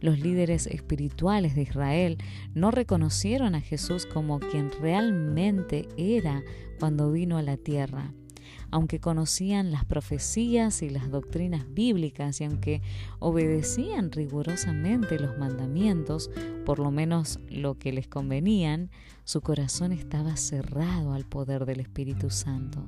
Los 0.00 0.18
líderes 0.18 0.66
espirituales 0.66 1.54
de 1.54 1.62
Israel 1.62 2.18
no 2.54 2.70
reconocieron 2.70 3.54
a 3.54 3.60
Jesús 3.60 4.06
como 4.06 4.40
quien 4.40 4.70
realmente 4.80 5.88
era 5.96 6.42
cuando 6.78 7.12
vino 7.12 7.36
a 7.36 7.42
la 7.42 7.56
tierra. 7.56 8.12
Aunque 8.72 9.00
conocían 9.00 9.72
las 9.72 9.84
profecías 9.84 10.82
y 10.82 10.90
las 10.90 11.10
doctrinas 11.10 11.66
bíblicas 11.72 12.40
y 12.40 12.44
aunque 12.44 12.82
obedecían 13.18 14.12
rigurosamente 14.12 15.18
los 15.18 15.36
mandamientos, 15.38 16.30
por 16.64 16.78
lo 16.78 16.90
menos 16.90 17.40
lo 17.48 17.78
que 17.78 17.92
les 17.92 18.06
convenían, 18.06 18.90
su 19.24 19.40
corazón 19.40 19.92
estaba 19.92 20.36
cerrado 20.36 21.12
al 21.12 21.24
poder 21.24 21.66
del 21.66 21.80
Espíritu 21.80 22.30
Santo. 22.30 22.86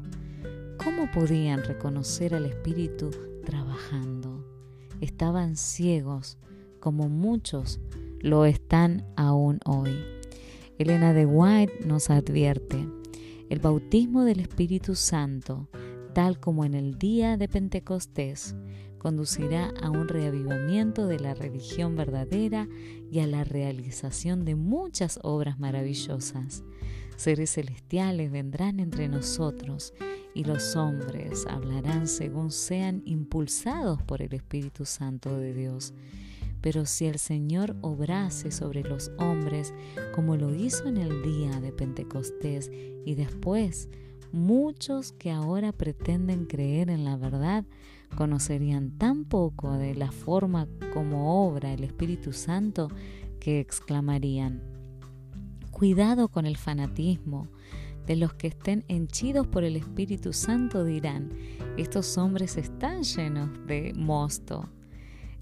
¿Cómo 0.83 1.11
podían 1.11 1.63
reconocer 1.65 2.35
al 2.35 2.47
Espíritu 2.47 3.11
trabajando? 3.45 4.45
Estaban 5.01 5.57
ciegos, 5.57 6.39
como 6.83 7.09
muchos 7.09 7.81
lo 8.21 8.45
están 8.45 9.07
aún 9.17 9.61
hoy. 9.65 9.97
Elena 10.79 11.13
de 11.13 11.27
White 11.27 11.87
nos 11.87 12.11
advierte, 12.11 12.89
el 13.49 13.61
bautismo 13.61 14.25
del 14.25 14.41
Espíritu 14.41 14.97
Santo, 14.97 15.69
tal 16.13 16.41
como 16.41 16.65
en 16.65 16.75
el 16.75 16.99
día 16.99 17.37
de 17.37 17.47
Pentecostés, 17.47 18.57
conducirá 18.99 19.73
a 19.81 19.91
un 19.91 20.09
reavivamiento 20.09 21.07
de 21.07 21.21
la 21.21 21.35
religión 21.35 21.95
verdadera 21.95 22.69
y 23.13 23.21
a 23.21 23.29
la 23.29 23.45
realización 23.45 24.45
de 24.45 24.57
muchas 24.57 25.21
obras 25.23 25.61
maravillosas. 25.61 26.65
Seres 27.17 27.53
celestiales 27.53 28.33
vendrán 28.33 28.81
entre 28.81 29.07
nosotros 29.09 29.95
y 30.35 30.43
los 30.45 30.75
hombres 30.75 31.47
hablarán 31.47 32.09
según 32.09 32.51
sean 32.51 33.03
impulsados 33.05 34.03
por 34.03 34.21
el 34.21 34.35
Espíritu 34.35 34.85
Santo 34.85 35.39
de 35.39 35.55
Dios. 35.55 35.95
Pero 36.63 36.87
si 36.87 37.07
el 37.07 37.19
Señor 37.19 37.77
obrase 37.83 38.51
sobre 38.51 38.83
los 38.83 39.11
hombres 39.19 39.75
como 40.15 40.37
lo 40.37 40.55
hizo 40.55 40.89
en 40.89 40.97
el 40.97 41.23
día 41.23 41.61
de 41.61 41.73
Pentecostés 41.73 42.71
y 43.05 43.15
después, 43.15 43.89
muchos 44.31 45.13
que 45.13 45.31
ahora 45.31 45.73
pretenden 45.73 46.47
creer 46.47 46.89
en 46.89 47.05
la 47.05 47.17
verdad 47.17 47.65
conocerían 48.17 48.91
tan 48.93 49.25
poco 49.25 49.73
de 49.73 49.95
la 49.95 50.13
forma 50.13 50.69
como 50.95 51.47
obra 51.47 51.73
el 51.73 51.83
Espíritu 51.83 52.33
Santo 52.33 52.89
que 53.41 53.59
exclamarían, 53.59 54.63
cuidado 55.71 56.29
con 56.29 56.47
el 56.47 56.57
fanatismo, 56.57 57.49
de 58.07 58.17
los 58.17 58.35
que 58.35 58.49
estén 58.49 58.85
henchidos 58.89 59.47
por 59.47 59.65
el 59.65 59.77
Espíritu 59.77 60.33
Santo 60.33 60.85
dirán, 60.85 61.31
estos 61.77 62.19
hombres 62.19 62.57
están 62.57 63.03
llenos 63.03 63.51
de 63.67 63.93
mosto. 63.97 64.69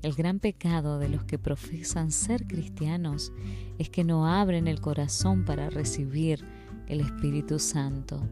El 0.03 0.15
gran 0.15 0.41
pecado 0.41 0.99
de 0.99 1.11
los 1.11 1.25
que 1.25 1.39
profesan 1.39 2.11
ser 2.11 2.47
cristianos 2.47 3.33
es 3.79 3.91
que 3.91 4.03
no 4.03 4.27
abren 4.27 4.67
el 4.67 4.81
corazón 4.81 5.45
para 5.45 5.69
recibir 5.69 6.45
el 6.87 7.01
Espíritu 7.01 7.59
Santo. 7.59 8.27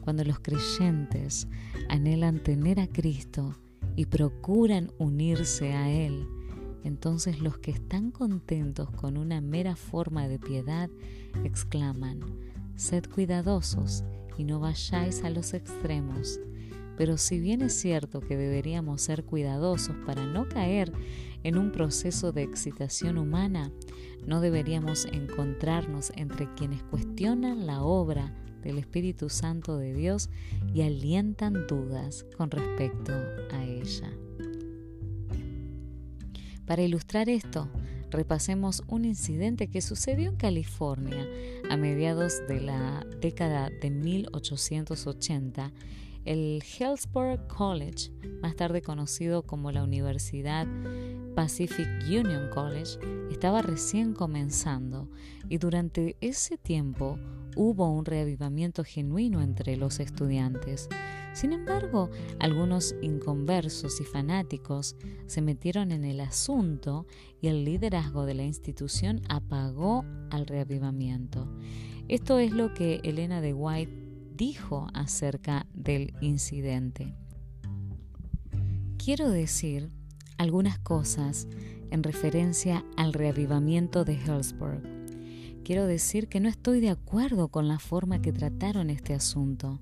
Cuando 0.00 0.24
los 0.24 0.40
creyentes 0.40 1.48
anhelan 1.90 2.42
tener 2.42 2.80
a 2.80 2.86
Cristo 2.86 3.58
y 3.94 4.06
procuran 4.06 4.90
unirse 4.98 5.74
a 5.74 5.90
Él, 5.90 6.26
entonces 6.82 7.40
los 7.40 7.58
que 7.58 7.72
están 7.72 8.10
contentos 8.10 8.90
con 8.90 9.18
una 9.18 9.40
mera 9.40 9.76
forma 9.76 10.28
de 10.28 10.38
piedad 10.38 10.88
exclaman, 11.44 12.20
Sed 12.74 13.04
cuidadosos 13.06 14.02
y 14.38 14.44
no 14.44 14.60
vayáis 14.60 15.22
a 15.24 15.30
los 15.30 15.52
extremos. 15.52 16.40
Pero 16.96 17.16
si 17.16 17.40
bien 17.40 17.62
es 17.62 17.72
cierto 17.72 18.20
que 18.20 18.36
deberíamos 18.36 19.02
ser 19.02 19.24
cuidadosos 19.24 19.96
para 20.06 20.26
no 20.26 20.48
caer 20.48 20.92
en 21.42 21.58
un 21.58 21.72
proceso 21.72 22.32
de 22.32 22.42
excitación 22.42 23.18
humana, 23.18 23.72
no 24.26 24.40
deberíamos 24.40 25.06
encontrarnos 25.06 26.12
entre 26.16 26.52
quienes 26.54 26.82
cuestionan 26.84 27.66
la 27.66 27.82
obra 27.82 28.34
del 28.62 28.78
Espíritu 28.78 29.28
Santo 29.28 29.76
de 29.76 29.92
Dios 29.92 30.30
y 30.72 30.82
alientan 30.82 31.66
dudas 31.66 32.24
con 32.36 32.50
respecto 32.50 33.12
a 33.50 33.64
ella. 33.64 34.10
Para 36.66 36.82
ilustrar 36.82 37.28
esto, 37.28 37.68
repasemos 38.10 38.82
un 38.86 39.04
incidente 39.04 39.68
que 39.68 39.80
sucedió 39.80 40.30
en 40.30 40.36
California 40.36 41.26
a 41.68 41.76
mediados 41.76 42.46
de 42.46 42.60
la 42.60 43.04
década 43.20 43.68
de 43.68 43.90
1880. 43.90 45.72
El 46.24 46.62
Hillsborough 46.62 47.48
College, 47.48 48.12
más 48.42 48.54
tarde 48.54 48.80
conocido 48.80 49.42
como 49.42 49.72
la 49.72 49.82
Universidad 49.82 50.68
Pacific 51.34 51.88
Union 52.06 52.48
College, 52.54 52.98
estaba 53.30 53.60
recién 53.60 54.14
comenzando 54.14 55.08
y 55.48 55.58
durante 55.58 56.16
ese 56.20 56.58
tiempo 56.58 57.18
hubo 57.56 57.90
un 57.90 58.04
reavivamiento 58.04 58.84
genuino 58.84 59.42
entre 59.42 59.76
los 59.76 59.98
estudiantes. 59.98 60.88
Sin 61.32 61.52
embargo, 61.52 62.10
algunos 62.38 62.94
inconversos 63.02 64.00
y 64.00 64.04
fanáticos 64.04 64.96
se 65.26 65.42
metieron 65.42 65.90
en 65.90 66.04
el 66.04 66.20
asunto 66.20 67.06
y 67.40 67.48
el 67.48 67.64
liderazgo 67.64 68.26
de 68.26 68.34
la 68.34 68.44
institución 68.44 69.22
apagó 69.28 70.04
al 70.30 70.46
reavivamiento. 70.46 71.48
Esto 72.08 72.38
es 72.38 72.52
lo 72.52 72.74
que 72.74 73.00
Elena 73.02 73.40
de 73.40 73.54
White 73.54 74.01
dijo 74.36 74.88
acerca 74.94 75.66
del 75.74 76.14
incidente. 76.20 77.14
Quiero 78.98 79.30
decir 79.30 79.90
algunas 80.38 80.78
cosas 80.78 81.48
en 81.90 82.02
referencia 82.02 82.84
al 82.96 83.12
reavivamiento 83.12 84.04
de 84.04 84.14
Hillsborough 84.14 85.02
quiero 85.62 85.86
decir 85.86 86.28
que 86.28 86.40
no 86.40 86.48
estoy 86.48 86.80
de 86.80 86.90
acuerdo 86.90 87.48
con 87.48 87.68
la 87.68 87.78
forma 87.78 88.20
que 88.20 88.32
trataron 88.32 88.90
este 88.90 89.14
asunto. 89.14 89.80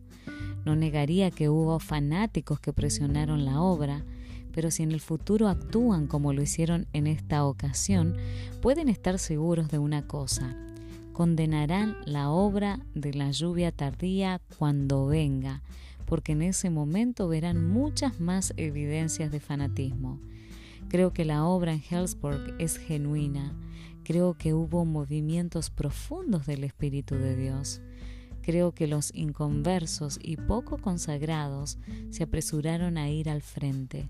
No 0.65 0.77
negaría 0.77 1.31
que 1.31 1.49
hubo 1.49 1.79
fanáticos 1.79 2.61
que 2.61 2.73
presionaron 2.73 3.45
la 3.45 3.61
obra, 3.61 4.05
pero 4.53 4.71
si 4.71 4.83
en 4.83 4.93
el 4.93 5.01
futuro 5.01 5.49
actúan 5.49 6.07
como 6.07 6.33
lo 6.33 6.43
hicieron 6.43 6.87
en 6.93 7.07
esta 7.07 7.45
ocasión, 7.45 8.17
pueden 8.61 8.89
estar 8.89 9.19
seguros 9.19 9.69
de 9.69 9.79
una 9.79 10.07
cosa. 10.07 10.57
Condenarán 11.21 11.99
la 12.07 12.31
obra 12.31 12.81
de 12.95 13.13
la 13.13 13.31
lluvia 13.31 13.73
tardía 13.73 14.41
cuando 14.57 15.05
venga, 15.07 15.63
porque 16.07 16.33
en 16.33 16.41
ese 16.41 16.71
momento 16.71 17.29
verán 17.29 17.69
muchas 17.69 18.21
más 18.21 18.55
evidencias 18.57 19.31
de 19.31 19.39
fanatismo. 19.39 20.19
Creo 20.89 21.13
que 21.13 21.27
la 21.27 21.45
obra 21.45 21.75
en 21.75 21.83
Hellsburg 21.83 22.55
es 22.59 22.79
genuina. 22.79 23.55
Creo 24.03 24.33
que 24.33 24.55
hubo 24.55 24.87
movimientos 24.87 25.69
profundos 25.69 26.47
del 26.47 26.65
Espíritu 26.65 27.17
de 27.17 27.37
Dios. 27.37 27.83
Creo 28.41 28.73
que 28.73 28.87
los 28.87 29.15
inconversos 29.15 30.19
y 30.23 30.39
poco 30.39 30.79
consagrados 30.79 31.77
se 32.09 32.23
apresuraron 32.23 32.97
a 32.97 33.11
ir 33.11 33.29
al 33.29 33.43
frente. 33.43 34.09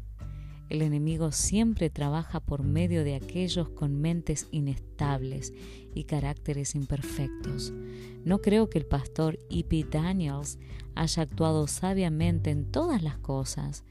El 0.70 0.82
enemigo 0.82 1.32
siempre 1.32 1.90
trabaja 1.90 2.38
por 2.38 2.62
medio 2.62 3.02
de 3.02 3.16
aquellos 3.16 3.68
con 3.70 4.00
mentes 4.00 4.46
inestables 4.52 5.52
y 5.96 6.04
caracteres 6.04 6.76
imperfectos. 6.76 7.72
No 8.24 8.40
creo 8.40 8.70
que 8.70 8.78
el 8.78 8.86
pastor 8.86 9.36
E.P. 9.50 9.86
Daniels 9.90 10.60
haya 10.94 11.24
actuado 11.24 11.66
sabiamente 11.66 12.50
en 12.50 12.70
todas 12.70 13.02
las 13.02 13.18
cosas 13.18 13.84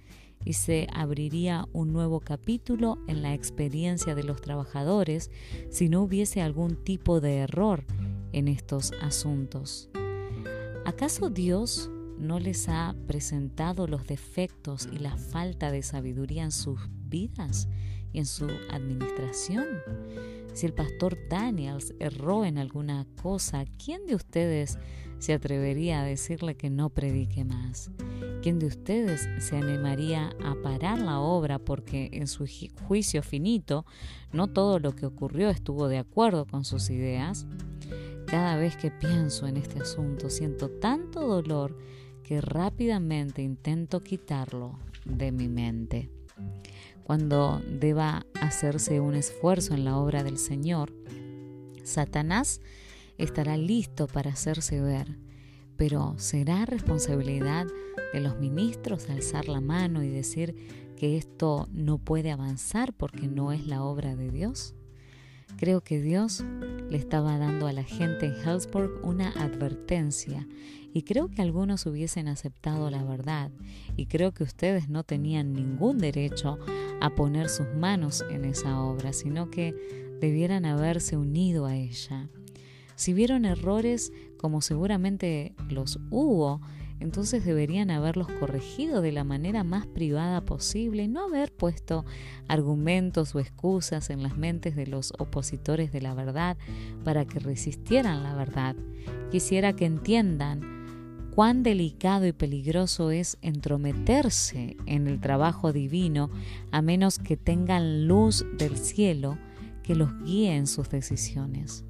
y 0.45 0.53
se 0.53 0.87
abriría 0.93 1.67
un 1.73 1.91
nuevo 1.91 2.21
capítulo 2.21 2.97
en 3.07 3.23
la 3.23 3.33
experiencia 3.33 4.15
de 4.15 4.23
los 4.23 4.41
trabajadores 4.41 5.31
si 5.69 5.89
no 5.89 6.01
hubiese 6.01 6.41
algún 6.41 6.81
tipo 6.81 7.19
de 7.19 7.39
error 7.39 7.83
en 8.31 8.47
estos 8.47 8.93
asuntos. 9.01 9.89
¿Acaso 10.85 11.29
Dios 11.29 11.91
no 12.19 12.39
les 12.39 12.69
ha 12.69 12.95
presentado 13.07 13.87
los 13.87 14.05
defectos 14.05 14.87
y 14.91 14.97
la 14.97 15.17
falta 15.17 15.71
de 15.71 15.81
sabiduría 15.81 16.43
en 16.43 16.51
sus 16.51 16.79
vidas 17.07 17.67
y 18.11 18.19
en 18.19 18.25
su 18.25 18.47
administración? 18.69 19.67
Si 20.53 20.65
el 20.65 20.73
pastor 20.73 21.17
Daniels 21.29 21.93
erró 21.99 22.43
en 22.43 22.57
alguna 22.57 23.07
cosa, 23.21 23.65
¿quién 23.83 24.05
de 24.05 24.15
ustedes 24.15 24.77
se 25.19 25.33
atrevería 25.33 26.01
a 26.01 26.05
decirle 26.05 26.55
que 26.55 26.69
no 26.69 26.89
predique 26.89 27.45
más? 27.45 27.91
¿Quién 28.41 28.57
de 28.57 28.67
ustedes 28.67 29.27
se 29.39 29.57
animaría 29.57 30.35
a 30.43 30.55
parar 30.61 30.99
la 30.99 31.19
obra 31.19 31.59
porque 31.59 32.09
en 32.13 32.27
su 32.27 32.45
juicio 32.87 33.21
finito 33.21 33.85
no 34.31 34.47
todo 34.47 34.79
lo 34.79 34.95
que 34.95 35.05
ocurrió 35.05 35.49
estuvo 35.49 35.87
de 35.87 35.97
acuerdo 35.97 36.45
con 36.45 36.63
sus 36.63 36.89
ideas? 36.89 37.45
Cada 38.27 38.57
vez 38.57 38.77
que 38.77 38.91
pienso 38.91 39.47
en 39.47 39.57
este 39.57 39.81
asunto 39.81 40.29
siento 40.29 40.69
tanto 40.69 41.27
dolor 41.27 41.77
que 42.29 42.41
rápidamente 42.41 43.41
intento 43.41 44.03
quitarlo 44.03 44.77
de 45.03 45.31
mi 45.31 45.47
mente. 45.47 46.11
Cuando 47.01 47.59
deba 47.67 48.23
hacerse 48.39 48.99
un 48.99 49.15
esfuerzo 49.15 49.73
en 49.73 49.83
la 49.83 49.97
obra 49.97 50.23
del 50.23 50.37
Señor, 50.37 50.93
Satanás 51.83 52.61
estará 53.17 53.57
listo 53.57 54.05
para 54.05 54.29
hacerse 54.29 54.79
ver, 54.79 55.17
pero 55.75 56.13
¿será 56.19 56.67
responsabilidad 56.67 57.65
de 58.13 58.19
los 58.19 58.37
ministros 58.37 59.09
alzar 59.09 59.47
la 59.47 59.59
mano 59.59 60.03
y 60.03 60.09
decir 60.09 60.55
que 60.97 61.17
esto 61.17 61.67
no 61.71 61.97
puede 61.97 62.29
avanzar 62.29 62.93
porque 62.93 63.27
no 63.27 63.51
es 63.51 63.65
la 63.65 63.81
obra 63.81 64.15
de 64.15 64.29
Dios? 64.29 64.75
Creo 65.57 65.81
que 65.81 65.99
Dios 65.99 66.43
le 66.91 66.97
estaba 66.97 67.39
dando 67.39 67.65
a 67.65 67.73
la 67.73 67.83
gente 67.83 68.27
en 68.27 68.35
Hellsburg 68.35 69.03
una 69.03 69.31
advertencia 69.31 70.47
y 70.93 71.03
creo 71.03 71.29
que 71.29 71.41
algunos 71.41 71.85
hubiesen 71.85 72.27
aceptado 72.27 72.89
la 72.89 73.03
verdad 73.03 73.51
y 73.95 74.07
creo 74.07 74.33
que 74.33 74.43
ustedes 74.43 74.89
no 74.89 75.03
tenían 75.03 75.53
ningún 75.53 75.97
derecho 75.97 76.57
a 77.01 77.09
poner 77.11 77.49
sus 77.49 77.67
manos 77.75 78.23
en 78.29 78.45
esa 78.45 78.81
obra, 78.81 79.13
sino 79.13 79.49
que 79.49 79.75
debieran 80.19 80.65
haberse 80.65 81.17
unido 81.17 81.65
a 81.65 81.75
ella. 81.75 82.29
Si 82.95 83.13
vieron 83.13 83.45
errores, 83.45 84.11
como 84.37 84.61
seguramente 84.61 85.55
los 85.69 85.99
hubo, 86.09 86.59
entonces 86.99 87.45
deberían 87.45 87.91
haberlos 87.91 88.27
corregido 88.27 89.01
de 89.01 89.13
la 89.13 89.23
manera 89.23 89.63
más 89.63 89.87
privada 89.87 90.41
posible 90.41 91.03
y 91.03 91.07
no 91.07 91.23
haber 91.25 91.53
puesto 91.53 92.03
argumentos 92.49 93.33
o 93.35 93.39
excusas 93.39 94.09
en 94.09 94.21
las 94.21 94.35
mentes 94.35 94.75
de 94.75 94.85
los 94.85 95.13
opositores 95.17 95.93
de 95.93 96.01
la 96.01 96.13
verdad 96.13 96.57
para 97.05 97.23
que 97.25 97.39
resistieran 97.39 98.23
la 98.23 98.35
verdad. 98.35 98.75
Quisiera 99.31 99.73
que 99.73 99.85
entiendan 99.85 100.78
cuán 101.35 101.63
delicado 101.63 102.25
y 102.25 102.31
peligroso 102.31 103.11
es 103.11 103.37
entrometerse 103.41 104.77
en 104.85 105.07
el 105.07 105.19
trabajo 105.19 105.71
divino 105.73 106.29
a 106.71 106.81
menos 106.81 107.19
que 107.19 107.37
tengan 107.37 108.07
luz 108.07 108.45
del 108.57 108.77
cielo 108.77 109.37
que 109.83 109.95
los 109.95 110.11
guíe 110.23 110.55
en 110.55 110.67
sus 110.67 110.89
decisiones. 110.89 111.85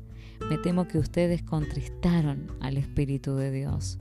Me 0.49 0.57
temo 0.57 0.87
que 0.87 0.97
ustedes 0.97 1.43
contristaron 1.43 2.51
al 2.59 2.77
Espíritu 2.77 3.35
de 3.35 3.51
Dios. 3.51 3.99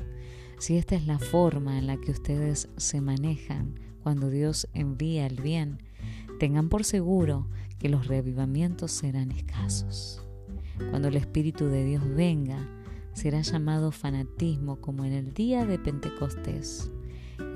Si 0.59 0.77
esta 0.77 0.95
es 0.95 1.07
la 1.07 1.19
forma 1.19 1.79
en 1.79 1.87
la 1.87 1.97
que 1.97 2.11
ustedes 2.11 2.69
se 2.77 3.01
manejan 3.01 3.79
cuando 4.03 4.31
Dios 4.31 4.69
envía 4.73 5.27
el 5.27 5.41
bien, 5.41 5.83
tengan 6.39 6.69
por 6.69 6.85
seguro 6.85 7.49
que 7.79 7.89
los 7.89 8.07
reavivamientos 8.07 8.93
serán 8.93 9.31
escasos. 9.31 10.25
Cuando 10.91 11.09
el 11.09 11.17
Espíritu 11.17 11.67
de 11.67 11.85
Dios 11.85 12.03
venga, 12.09 12.69
será 13.19 13.41
llamado 13.41 13.91
fanatismo 13.91 14.81
como 14.81 15.05
en 15.05 15.13
el 15.13 15.35
día 15.35 15.67
de 15.67 15.77
Pentecostés. 15.77 16.93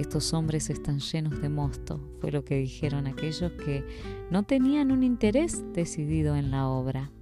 Estos 0.01 0.35
hombres 0.35 0.71
están 0.71 0.99
llenos 0.99 1.41
de 1.41 1.49
mosto, 1.49 2.01
fue 2.21 2.33
lo 2.33 2.45
que 2.45 2.57
dijeron 2.57 3.07
aquellos 3.07 3.53
que 3.53 3.87
no 4.29 4.43
tenían 4.43 4.91
un 4.91 5.05
interés 5.05 5.63
decidido 5.73 6.35
en 6.35 6.51
la 6.51 6.67
obra. 6.67 7.13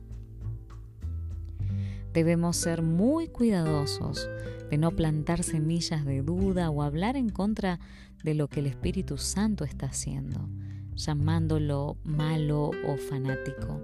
Debemos 2.15 2.57
ser 2.57 2.81
muy 2.81 3.29
cuidadosos 3.29 4.27
de 4.71 4.79
no 4.79 4.93
plantar 4.93 5.43
semillas 5.43 6.07
de 6.07 6.23
duda 6.23 6.71
o 6.71 6.83
hablar 6.83 7.17
en 7.17 7.29
contra 7.29 7.79
de 8.25 8.33
lo 8.33 8.49
que 8.49 8.61
el 8.61 8.67
Espíritu 8.69 9.19
Santo 9.19 9.65
está 9.65 9.87
haciendo, 9.87 10.49
llamándolo 10.97 11.97
malo 12.05 12.71
o 12.87 12.97
fanático. 12.97 13.81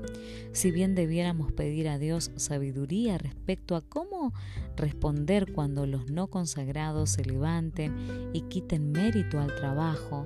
Si 0.53 0.71
bien 0.71 0.95
debiéramos 0.95 1.53
pedir 1.53 1.89
a 1.89 1.99
Dios 1.99 2.31
sabiduría 2.37 3.19
respecto 3.19 3.77
a 3.77 3.83
cómo 3.83 4.33
responder 4.77 5.53
cuando 5.53 5.87
los 5.87 6.11
no 6.11 6.29
consagrados 6.29 7.11
se 7.11 7.25
levanten 7.25 8.31
y 8.33 8.43
quiten 8.43 8.93
mérito 8.93 9.39
al 9.39 9.55
trabajo, 9.55 10.25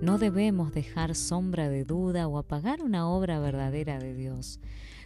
no 0.00 0.18
debemos 0.18 0.72
dejar 0.72 1.14
sombra 1.14 1.68
de 1.68 1.84
duda 1.84 2.26
o 2.26 2.38
apagar 2.38 2.82
una 2.82 3.08
obra 3.08 3.38
verdadera 3.38 3.98
de 3.98 4.14
Dios. 4.14 4.60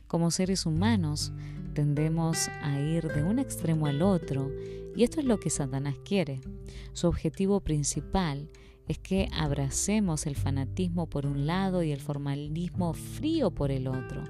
Como 0.06 0.30
seres 0.30 0.66
humanos 0.66 1.32
tendemos 1.72 2.48
a 2.62 2.78
ir 2.78 3.08
de 3.08 3.24
un 3.24 3.38
extremo 3.38 3.86
al 3.86 4.02
otro 4.02 4.52
y 4.96 5.02
esto 5.02 5.20
es 5.20 5.26
lo 5.26 5.40
que 5.40 5.50
Satanás 5.50 5.96
quiere. 6.04 6.40
Su 6.92 7.08
objetivo 7.08 7.60
principal 7.60 8.48
es 8.48 8.63
que 8.98 9.28
abracemos 9.32 10.26
el 10.26 10.36
fanatismo 10.36 11.06
por 11.06 11.26
un 11.26 11.46
lado 11.46 11.82
y 11.82 11.92
el 11.92 12.00
formalismo 12.00 12.92
frío 12.92 13.50
por 13.50 13.70
el 13.70 13.88
otro. 13.88 14.24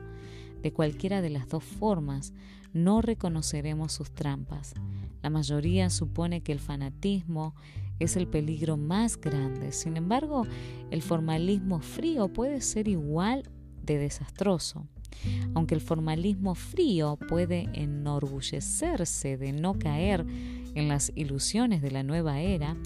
De 0.63 0.73
cualquiera 0.73 1.21
de 1.21 1.31
las 1.31 1.49
dos 1.49 1.65
formas, 1.65 2.33
no 2.73 3.03
reconoceremos 3.03 3.93
sus 3.93 4.11
trampas. 4.11 4.75
La 5.23 5.31
mayoría 5.31 5.91
supone 5.91 6.43
que 6.43 6.53
el 6.53 6.61
fanatismo 6.61 7.55
es 7.99 8.17
el 8.17 8.27
peligro 8.27 8.77
más 8.77 9.21
grande. 9.21 9.73
Sin 9.73 9.97
embargo, 9.97 10.47
el 10.91 11.03
formalismo 11.03 11.81
frío 11.81 12.29
puede 12.29 12.61
ser 12.61 12.89
igual 12.89 13.51
de 13.83 13.99
desastroso. 13.99 14.87
Aunque 15.55 15.75
el 15.75 15.81
formalismo 15.81 16.55
frío 16.55 17.17
puede 17.29 17.69
enorgullecerse 17.73 19.37
de 19.37 19.53
no 19.53 19.79
caer 19.79 20.27
en 20.75 20.89
las 20.89 21.13
ilusiones 21.15 21.83
de 21.83 21.91
la 21.91 22.03
nueva 22.03 22.41
era, 22.41 22.77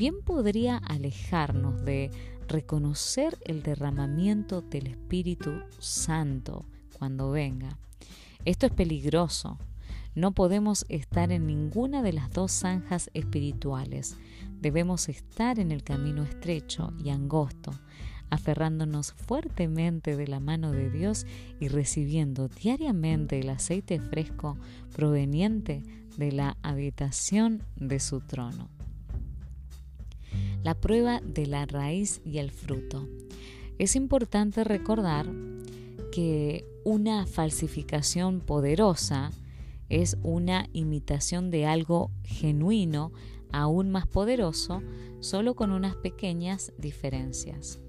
bien 0.00 0.22
podría 0.22 0.78
alejarnos 0.78 1.84
de 1.84 2.10
reconocer 2.48 3.36
el 3.44 3.62
derramamiento 3.62 4.62
del 4.62 4.86
Espíritu 4.86 5.60
Santo 5.78 6.64
cuando 6.98 7.30
venga. 7.30 7.76
Esto 8.46 8.64
es 8.64 8.72
peligroso. 8.72 9.58
No 10.14 10.32
podemos 10.32 10.86
estar 10.88 11.30
en 11.32 11.46
ninguna 11.46 12.02
de 12.02 12.14
las 12.14 12.30
dos 12.30 12.50
zanjas 12.50 13.10
espirituales. 13.12 14.16
Debemos 14.62 15.10
estar 15.10 15.58
en 15.58 15.70
el 15.70 15.84
camino 15.84 16.22
estrecho 16.22 16.94
y 17.04 17.10
angosto, 17.10 17.70
aferrándonos 18.30 19.12
fuertemente 19.12 20.16
de 20.16 20.28
la 20.28 20.40
mano 20.40 20.72
de 20.72 20.88
Dios 20.88 21.26
y 21.60 21.68
recibiendo 21.68 22.48
diariamente 22.48 23.40
el 23.40 23.50
aceite 23.50 24.00
fresco 24.00 24.56
proveniente 24.96 25.82
de 26.16 26.32
la 26.32 26.56
habitación 26.62 27.62
de 27.76 28.00
su 28.00 28.22
trono. 28.22 28.79
La 30.62 30.74
prueba 30.74 31.20
de 31.24 31.46
la 31.46 31.66
raíz 31.66 32.20
y 32.24 32.38
el 32.38 32.50
fruto. 32.50 33.08
Es 33.78 33.96
importante 33.96 34.62
recordar 34.62 35.26
que 36.12 36.66
una 36.84 37.26
falsificación 37.26 38.40
poderosa 38.40 39.30
es 39.88 40.18
una 40.22 40.68
imitación 40.72 41.50
de 41.50 41.66
algo 41.66 42.10
genuino, 42.24 43.12
aún 43.52 43.90
más 43.90 44.06
poderoso, 44.06 44.82
solo 45.20 45.54
con 45.54 45.72
unas 45.72 45.96
pequeñas 45.96 46.72
diferencias. 46.78 47.80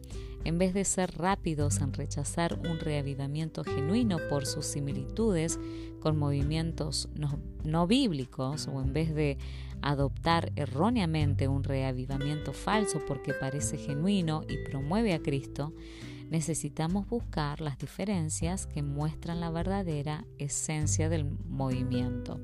En 0.44 0.58
vez 0.58 0.74
de 0.74 0.86
ser 0.86 1.18
rápidos 1.18 1.82
en 1.82 1.94
rechazar 1.94 2.60
un 2.68 2.80
reavivamiento 2.80 3.64
genuino 3.64 4.18
por 4.30 4.48
sus 4.48 4.66
similitudes 4.66 5.60
con 6.00 6.18
movimientos 6.18 7.10
no, 7.64 7.86
bíblicos, 7.88 8.68
o 8.68 8.82
en 8.82 8.92
vez 8.92 9.14
de 9.14 9.38
adoptar 9.82 10.52
erróneamente 10.56 11.48
un 11.48 11.64
reavivamiento 11.64 12.54
falso 12.54 13.02
porque 13.08 13.34
parece 13.34 13.78
genuino 13.78 14.44
y 14.48 14.58
promueve 14.70 15.14
a 15.14 15.22
Cristo, 15.22 15.74
necesitamos 16.32 17.08
buscar 17.10 17.60
las 17.60 17.78
diferencias 17.78 18.66
que 18.66 18.82
muestran 18.82 19.42
la 19.42 19.52
verdadera 19.52 20.26
esencia 20.38 21.10
del 21.10 21.26
movimiento. 21.26 22.40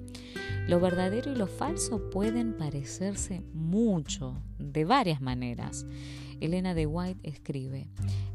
Lo 0.68 0.82
verdadero 0.82 1.32
y 1.32 1.36
lo 1.36 1.48
falso 1.48 2.10
pueden 2.10 2.58
parecerse 2.58 3.44
mucho, 3.54 4.44
de 4.60 4.84
varias 4.84 5.22
maneras. 5.22 5.86
Elena 6.42 6.74
de 6.74 6.86
White 6.86 7.28
escribe, 7.28 7.88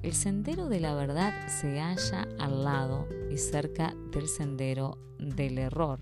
el 0.03 0.15
sendero 0.15 0.69
de 0.69 0.81
la 0.81 0.95
verdad 0.95 1.35
se 1.49 1.79
halla 1.79 2.27
al 2.39 2.65
lado 2.65 3.07
y 3.31 3.37
cerca 3.37 3.95
del 4.11 4.29
sendero 4.29 4.99
del 5.19 5.59
error, 5.59 6.01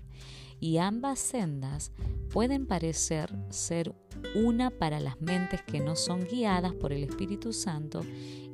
y 0.61 0.77
ambas 0.77 1.19
sendas 1.19 1.91
pueden 2.29 2.65
parecer 2.65 3.35
ser 3.49 3.93
una 4.35 4.69
para 4.69 5.01
las 5.01 5.19
mentes 5.19 5.61
que 5.63 5.81
no 5.81 5.97
son 5.97 6.23
guiadas 6.23 6.73
por 6.73 6.93
el 6.93 7.03
Espíritu 7.03 7.51
Santo 7.51 8.01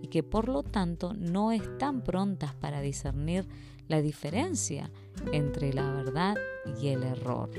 y 0.01 0.07
que 0.07 0.23
por 0.23 0.47
lo 0.47 0.63
tanto 0.63 1.13
no 1.13 1.51
están 1.51 2.01
prontas 2.03 2.55
para 2.55 2.81
discernir 2.81 3.45
la 3.87 4.01
diferencia 4.01 4.89
entre 5.33 5.73
la 5.73 5.91
verdad 5.91 6.37
y 6.81 6.87
el 6.87 7.03
error. 7.03 7.51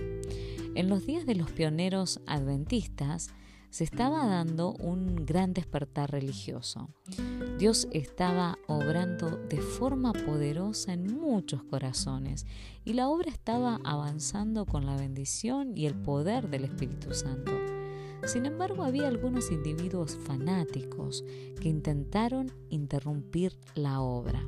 En 0.74 0.88
los 0.88 1.06
días 1.06 1.26
de 1.26 1.34
los 1.34 1.50
pioneros 1.50 2.20
adventistas, 2.26 3.30
se 3.70 3.84
estaba 3.84 4.26
dando 4.26 4.72
un 4.72 5.26
gran 5.26 5.52
despertar 5.52 6.10
religioso. 6.10 6.88
Dios 7.58 7.88
estaba 7.92 8.58
obrando 8.66 9.36
de 9.48 9.60
forma 9.60 10.12
poderosa 10.12 10.92
en 10.92 11.18
muchos 11.18 11.62
corazones 11.64 12.46
y 12.84 12.94
la 12.94 13.08
obra 13.08 13.30
estaba 13.30 13.80
avanzando 13.84 14.64
con 14.64 14.86
la 14.86 14.96
bendición 14.96 15.76
y 15.76 15.86
el 15.86 15.94
poder 15.94 16.48
del 16.48 16.64
Espíritu 16.64 17.12
Santo. 17.14 17.52
Sin 18.26 18.46
embargo, 18.46 18.82
había 18.82 19.08
algunos 19.08 19.50
individuos 19.50 20.16
fanáticos 20.16 21.24
que 21.60 21.68
intentaron 21.68 22.50
interrumpir 22.68 23.56
la 23.74 24.00
obra. 24.00 24.42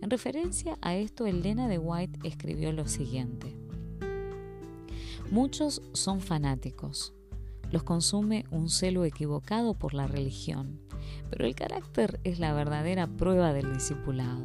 En 0.00 0.10
referencia 0.10 0.78
a 0.80 0.96
esto, 0.96 1.26
Elena 1.26 1.68
de 1.68 1.78
White 1.78 2.20
escribió 2.24 2.72
lo 2.72 2.88
siguiente. 2.88 3.56
Muchos 5.30 5.80
son 5.92 6.20
fanáticos, 6.20 7.14
los 7.72 7.82
consume 7.82 8.44
un 8.50 8.68
celo 8.68 9.04
equivocado 9.04 9.74
por 9.74 9.94
la 9.94 10.06
religión, 10.06 10.78
pero 11.30 11.46
el 11.46 11.54
carácter 11.54 12.20
es 12.22 12.38
la 12.38 12.52
verdadera 12.52 13.06
prueba 13.06 13.54
del 13.54 13.72
discipulado. 13.72 14.44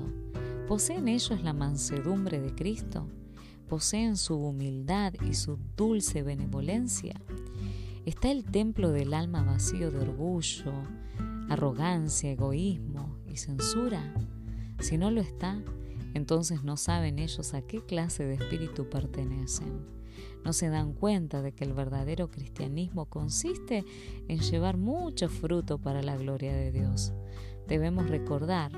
¿Poseen 0.68 1.10
ellos 1.10 1.44
la 1.44 1.54
mansedumbre 1.54 2.40
de 2.40 2.56
Cristo? 2.56 3.08
¿Poseen 3.68 4.16
su 4.16 4.38
humildad 4.38 5.14
y 5.30 5.34
su 5.34 5.60
dulce 5.76 6.24
benevolencia? 6.24 7.22
¿Está 8.06 8.32
el 8.32 8.46
templo 8.46 8.92
del 8.92 9.14
alma 9.14 9.44
vacío 9.44 9.92
de 9.92 10.00
orgullo, 10.00 10.72
arrogancia, 11.50 12.32
egoísmo 12.32 13.18
y 13.28 13.36
censura? 13.36 14.14
Si 14.80 14.98
no 14.98 15.12
lo 15.12 15.20
está, 15.20 15.62
entonces 16.14 16.64
no 16.64 16.78
saben 16.78 17.20
ellos 17.20 17.54
a 17.54 17.62
qué 17.62 17.82
clase 17.82 18.24
de 18.24 18.36
espíritu 18.36 18.90
pertenecen 18.90 19.97
no 20.48 20.54
se 20.54 20.70
dan 20.70 20.94
cuenta 20.94 21.42
de 21.42 21.52
que 21.52 21.66
el 21.66 21.74
verdadero 21.74 22.32
cristianismo 22.32 23.08
consiste 23.08 23.84
en 24.30 24.40
llevar 24.40 24.78
mucho 24.78 25.28
fruto 25.28 25.78
para 25.78 26.02
la 26.02 26.16
gloria 26.16 26.56
de 26.56 26.72
Dios. 26.72 27.12
Debemos 27.68 28.10
recordar 28.10 28.72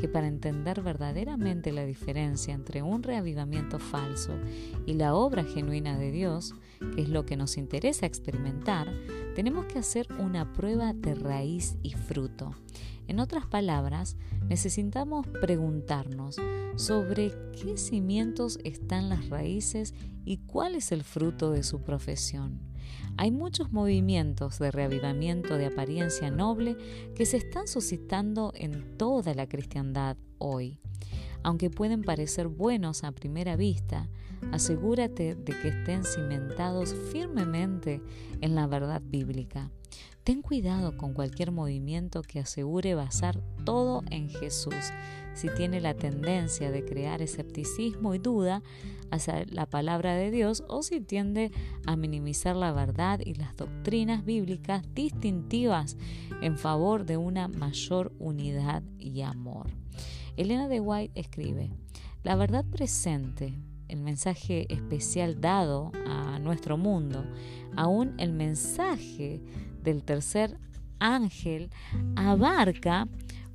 que 0.00 0.08
para 0.08 0.26
entender 0.26 0.82
verdaderamente 0.82 1.70
la 1.70 1.86
diferencia 1.86 2.52
entre 2.52 2.82
un 2.82 3.04
reavivamiento 3.04 3.78
falso 3.78 4.32
y 4.84 4.94
la 4.94 5.14
obra 5.14 5.44
genuina 5.44 5.96
de 5.96 6.10
Dios, 6.10 6.56
que 6.96 7.02
es 7.02 7.08
lo 7.08 7.24
que 7.24 7.36
nos 7.36 7.56
interesa 7.56 8.04
experimentar, 8.04 8.92
tenemos 9.36 9.66
que 9.66 9.78
hacer 9.78 10.08
una 10.18 10.52
prueba 10.52 10.92
de 10.92 11.14
raíz 11.14 11.76
y 11.84 11.90
fruto. 11.90 12.50
En 13.12 13.20
otras 13.20 13.44
palabras, 13.44 14.16
necesitamos 14.48 15.26
preguntarnos 15.26 16.36
sobre 16.76 17.30
qué 17.52 17.76
cimientos 17.76 18.58
están 18.64 19.10
las 19.10 19.28
raíces 19.28 19.92
y 20.24 20.38
cuál 20.38 20.76
es 20.76 20.92
el 20.92 21.04
fruto 21.04 21.50
de 21.50 21.62
su 21.62 21.82
profesión. 21.82 22.58
Hay 23.18 23.30
muchos 23.30 23.70
movimientos 23.70 24.58
de 24.58 24.70
reavivamiento 24.70 25.58
de 25.58 25.66
apariencia 25.66 26.30
noble 26.30 26.78
que 27.14 27.26
se 27.26 27.36
están 27.36 27.68
suscitando 27.68 28.54
en 28.56 28.96
toda 28.96 29.34
la 29.34 29.46
cristiandad 29.46 30.16
hoy. 30.38 30.80
Aunque 31.42 31.68
pueden 31.68 32.04
parecer 32.04 32.48
buenos 32.48 33.04
a 33.04 33.12
primera 33.12 33.56
vista, 33.56 34.08
asegúrate 34.52 35.34
de 35.34 35.52
que 35.60 35.68
estén 35.68 36.04
cimentados 36.04 36.94
firmemente 37.12 38.00
en 38.40 38.54
la 38.54 38.66
verdad 38.66 39.02
bíblica. 39.04 39.70
Ten 40.24 40.40
cuidado 40.40 40.96
con 40.96 41.14
cualquier 41.14 41.50
movimiento 41.50 42.22
que 42.22 42.38
asegure 42.38 42.94
basar 42.94 43.42
todo 43.64 44.04
en 44.08 44.28
Jesús, 44.28 44.92
si 45.34 45.48
tiene 45.48 45.80
la 45.80 45.94
tendencia 45.94 46.70
de 46.70 46.84
crear 46.84 47.22
escepticismo 47.22 48.14
y 48.14 48.18
duda 48.18 48.62
hacia 49.10 49.44
la 49.46 49.66
palabra 49.66 50.14
de 50.14 50.30
Dios 50.30 50.62
o 50.68 50.84
si 50.84 51.00
tiende 51.00 51.50
a 51.86 51.96
minimizar 51.96 52.54
la 52.54 52.70
verdad 52.70 53.18
y 53.24 53.34
las 53.34 53.56
doctrinas 53.56 54.24
bíblicas 54.24 54.84
distintivas 54.94 55.96
en 56.40 56.56
favor 56.56 57.04
de 57.04 57.16
una 57.16 57.48
mayor 57.48 58.12
unidad 58.20 58.84
y 59.00 59.22
amor. 59.22 59.70
Elena 60.36 60.68
de 60.68 60.78
White 60.78 61.18
escribe, 61.18 61.72
la 62.22 62.36
verdad 62.36 62.64
presente, 62.64 63.58
el 63.88 64.00
mensaje 64.00 64.72
especial 64.72 65.40
dado 65.40 65.90
a 66.06 66.38
nuestro 66.38 66.78
mundo, 66.78 67.24
aún 67.76 68.14
el 68.18 68.32
mensaje 68.32 69.42
del 69.82 70.04
tercer 70.04 70.58
ángel 70.98 71.70
abarca 72.16 73.08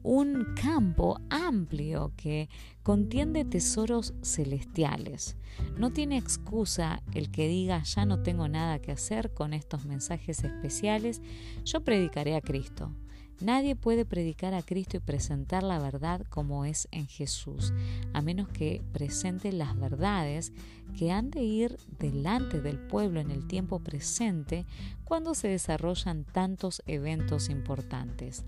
un 0.04 0.54
campo 0.56 1.20
amplio 1.30 2.14
que 2.16 2.50
contiene 2.84 3.44
tesoros 3.44 4.14
celestiales. 4.22 5.36
No 5.78 5.92
tiene 5.92 6.18
excusa 6.18 7.02
el 7.14 7.30
que 7.30 7.48
diga 7.48 7.84
ya 7.84 8.06
no 8.06 8.22
tengo 8.24 8.48
nada 8.48 8.80
que 8.80 8.92
hacer 8.92 9.34
con 9.34 9.54
estos 9.54 9.86
mensajes 9.86 10.44
especiales, 10.44 11.22
yo 11.66 11.84
predicaré 11.84 12.36
a 12.36 12.42
Cristo. 12.42 12.92
Nadie 13.40 13.76
puede 13.76 14.04
predicar 14.04 14.56
a 14.56 14.64
Cristo 14.64 14.98
y 14.98 15.00
presentar 15.00 15.62
la 15.62 15.78
verdad 15.78 16.26
como 16.30 16.66
es 16.66 16.88
en 16.92 17.08
Jesús, 17.08 17.72
a 18.14 18.22
menos 18.22 18.48
que 18.48 18.82
presente 18.94 19.52
las 19.52 19.80
verdades 19.80 20.54
que 20.98 21.12
han 21.12 21.30
de 21.30 21.44
ir 21.44 21.78
delante 22.00 22.62
del 22.62 22.80
pueblo 22.80 23.20
en 23.20 23.30
el 23.30 23.48
tiempo 23.48 23.80
presente 23.80 24.66
cuando 25.04 25.36
se 25.36 25.50
desarrollan 25.50 26.24
tantos 26.24 26.82
eventos 26.88 27.50
importantes. 27.50 28.44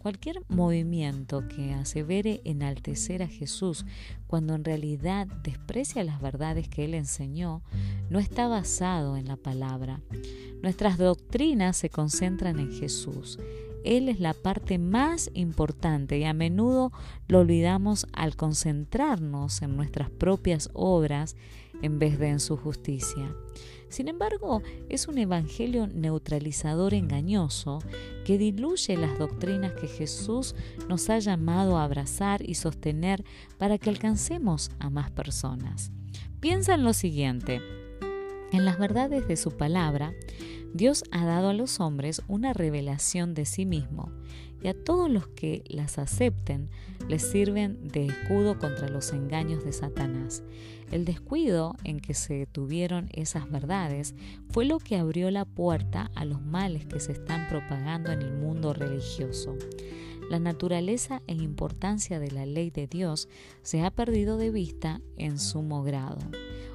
Cualquier 0.00 0.42
movimiento 0.48 1.46
que 1.48 1.74
asevere 1.74 2.40
enaltecer 2.44 3.22
a 3.22 3.28
Jesús 3.28 3.84
cuando 4.28 4.54
en 4.54 4.64
realidad 4.64 5.26
desprecia 5.42 6.04
las 6.04 6.22
verdades 6.22 6.68
que 6.68 6.86
Él 6.86 6.94
enseñó, 6.94 7.62
no 8.08 8.18
está 8.18 8.48
basado 8.48 9.18
en 9.18 9.28
la 9.28 9.36
palabra. 9.36 10.00
Nuestras 10.62 10.96
doctrinas 10.96 11.76
se 11.76 11.90
concentran 11.90 12.58
en 12.60 12.72
Jesús. 12.72 13.38
Él 13.84 14.08
es 14.08 14.20
la 14.20 14.34
parte 14.34 14.78
más 14.78 15.30
importante 15.34 16.18
y 16.18 16.24
a 16.24 16.32
menudo 16.32 16.92
lo 17.28 17.40
olvidamos 17.40 18.06
al 18.12 18.36
concentrarnos 18.36 19.62
en 19.62 19.76
nuestras 19.76 20.10
propias 20.10 20.70
obras 20.72 21.36
en 21.82 21.98
vez 21.98 22.18
de 22.18 22.28
en 22.28 22.40
su 22.40 22.56
justicia. 22.56 23.34
Sin 23.88 24.06
embargo, 24.06 24.62
es 24.88 25.08
un 25.08 25.18
evangelio 25.18 25.88
neutralizador 25.88 26.94
engañoso 26.94 27.80
que 28.24 28.38
diluye 28.38 28.96
las 28.96 29.18
doctrinas 29.18 29.72
que 29.72 29.88
Jesús 29.88 30.54
nos 30.88 31.10
ha 31.10 31.18
llamado 31.18 31.76
a 31.76 31.84
abrazar 31.84 32.48
y 32.48 32.54
sostener 32.54 33.24
para 33.58 33.78
que 33.78 33.90
alcancemos 33.90 34.70
a 34.78 34.90
más 34.90 35.10
personas. 35.10 35.90
Piensa 36.38 36.74
en 36.74 36.84
lo 36.84 36.92
siguiente. 36.92 37.60
En 38.52 38.64
las 38.64 38.78
verdades 38.78 39.26
de 39.26 39.36
su 39.36 39.56
palabra, 39.56 40.12
Dios 40.72 41.04
ha 41.10 41.24
dado 41.24 41.48
a 41.48 41.54
los 41.54 41.80
hombres 41.80 42.22
una 42.28 42.52
revelación 42.52 43.34
de 43.34 43.44
sí 43.44 43.66
mismo 43.66 44.12
y 44.62 44.68
a 44.68 44.74
todos 44.74 45.10
los 45.10 45.26
que 45.26 45.64
las 45.66 45.98
acepten 45.98 46.68
les 47.08 47.22
sirven 47.22 47.88
de 47.88 48.06
escudo 48.06 48.58
contra 48.58 48.88
los 48.88 49.12
engaños 49.12 49.64
de 49.64 49.72
Satanás. 49.72 50.42
El 50.92 51.04
descuido 51.04 51.74
en 51.84 51.98
que 51.98 52.14
se 52.14 52.46
tuvieron 52.46 53.08
esas 53.12 53.50
verdades 53.50 54.14
fue 54.50 54.64
lo 54.64 54.78
que 54.78 54.96
abrió 54.96 55.30
la 55.30 55.44
puerta 55.44 56.10
a 56.14 56.24
los 56.24 56.42
males 56.42 56.86
que 56.86 57.00
se 57.00 57.12
están 57.12 57.48
propagando 57.48 58.12
en 58.12 58.22
el 58.22 58.32
mundo 58.32 58.72
religioso. 58.72 59.56
La 60.30 60.38
naturaleza 60.38 61.22
e 61.26 61.34
importancia 61.34 62.20
de 62.20 62.30
la 62.30 62.46
ley 62.46 62.70
de 62.70 62.86
Dios 62.86 63.28
se 63.62 63.82
ha 63.82 63.90
perdido 63.90 64.36
de 64.36 64.50
vista 64.50 65.00
en 65.16 65.40
sumo 65.40 65.82
grado. 65.82 66.18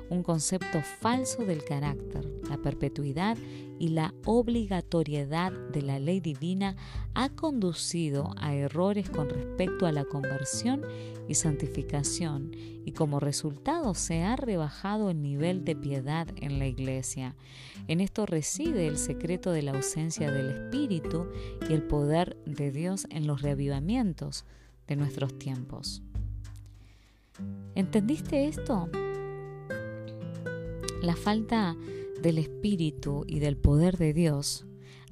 Un 0.10 0.24
concepto 0.24 0.82
falso 0.82 1.44
del 1.46 1.64
carácter, 1.64 2.26
la 2.50 2.58
perpetuidad 2.58 3.38
y 3.80 3.90
la 3.90 4.14
obligatoriedad 4.26 5.52
de 5.52 5.82
la 5.82 6.00
ley 6.00 6.20
divina 6.20 6.76
ha 7.14 7.30
conducido 7.30 8.32
a 8.38 8.54
errores 8.54 9.10
con 9.10 9.30
respecto 9.30 9.86
a 9.86 9.92
la 9.92 10.06
conversión 10.06 10.82
y 11.28 11.36
santificación 11.36 12.52
y 12.86 12.92
como 12.92 13.20
resultado 13.20 13.94
se 13.96 14.24
ha 14.24 14.36
rebajado 14.36 15.10
el 15.10 15.22
nivel 15.22 15.66
de 15.66 15.76
piedad 15.76 16.28
en 16.38 16.60
la 16.60 16.68
iglesia. 16.68 17.36
En 17.88 18.00
esto 18.00 18.26
reside 18.26 18.88
el 18.88 18.98
secreto 18.98 19.52
de 19.52 19.64
la 19.64 19.72
ausencia 19.72 20.32
del 20.32 20.52
Espíritu 20.52 21.28
y 21.68 21.74
el 21.74 21.84
poder 21.84 22.38
de 22.46 22.72
Dios 22.72 23.08
en 23.10 23.28
los 23.28 23.42
reavivamientos 23.42 24.46
de 24.88 24.96
nuestros 24.96 25.38
tiempos. 25.38 26.04
¿Entendiste 27.74 28.48
esto? 28.48 28.90
La 31.02 31.16
falta 31.16 31.76
del 32.22 32.38
Espíritu 32.38 33.24
y 33.28 33.40
del 33.40 33.58
poder 33.58 33.98
de 33.98 34.14
Dios 34.14 34.66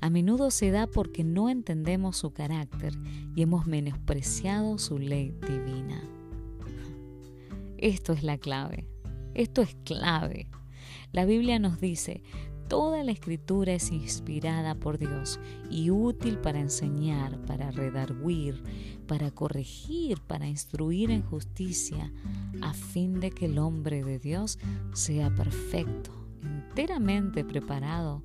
a 0.04 0.10
menudo 0.10 0.52
se 0.52 0.69
da 0.69 0.88
porque 0.88 1.24
no 1.24 1.50
entendemos 1.50 2.17
su 2.17 2.32
carácter 2.32 2.93
y 3.36 3.41
hemos 3.41 3.67
menospreciado 3.67 4.78
su 4.78 5.00
ley 5.00 5.34
divina. 5.48 6.04
Esto 7.78 8.12
es 8.12 8.22
la 8.22 8.38
clave. 8.38 8.86
Esto 9.34 9.62
es 9.62 9.76
clave. 9.86 10.50
La 11.13 11.24
Biblia 11.24 11.58
nos 11.58 11.80
dice, 11.80 12.22
toda 12.67 13.04
la 13.04 13.12
escritura 13.13 13.74
es 13.74 13.91
inspirada 13.91 14.76
por 14.76 14.98
Dios 14.98 15.39
y 15.69 15.89
útil 15.89 16.38
para 16.38 16.60
enseñar, 16.60 17.39
para 17.46 17.72
redarguir, 17.72 18.62
para 19.04 19.32
corregir, 19.32 20.20
para 20.22 20.48
instruir 20.48 21.12
en 21.12 21.22
justicia, 21.22 22.12
a 22.62 22.74
fin 22.74 23.20
de 23.20 23.32
que 23.32 23.46
el 23.46 23.58
hombre 23.58 24.04
de 24.04 24.20
Dios 24.20 24.60
sea 24.94 25.34
perfecto, 25.34 26.12
enteramente 26.42 27.44
preparado 27.44 28.22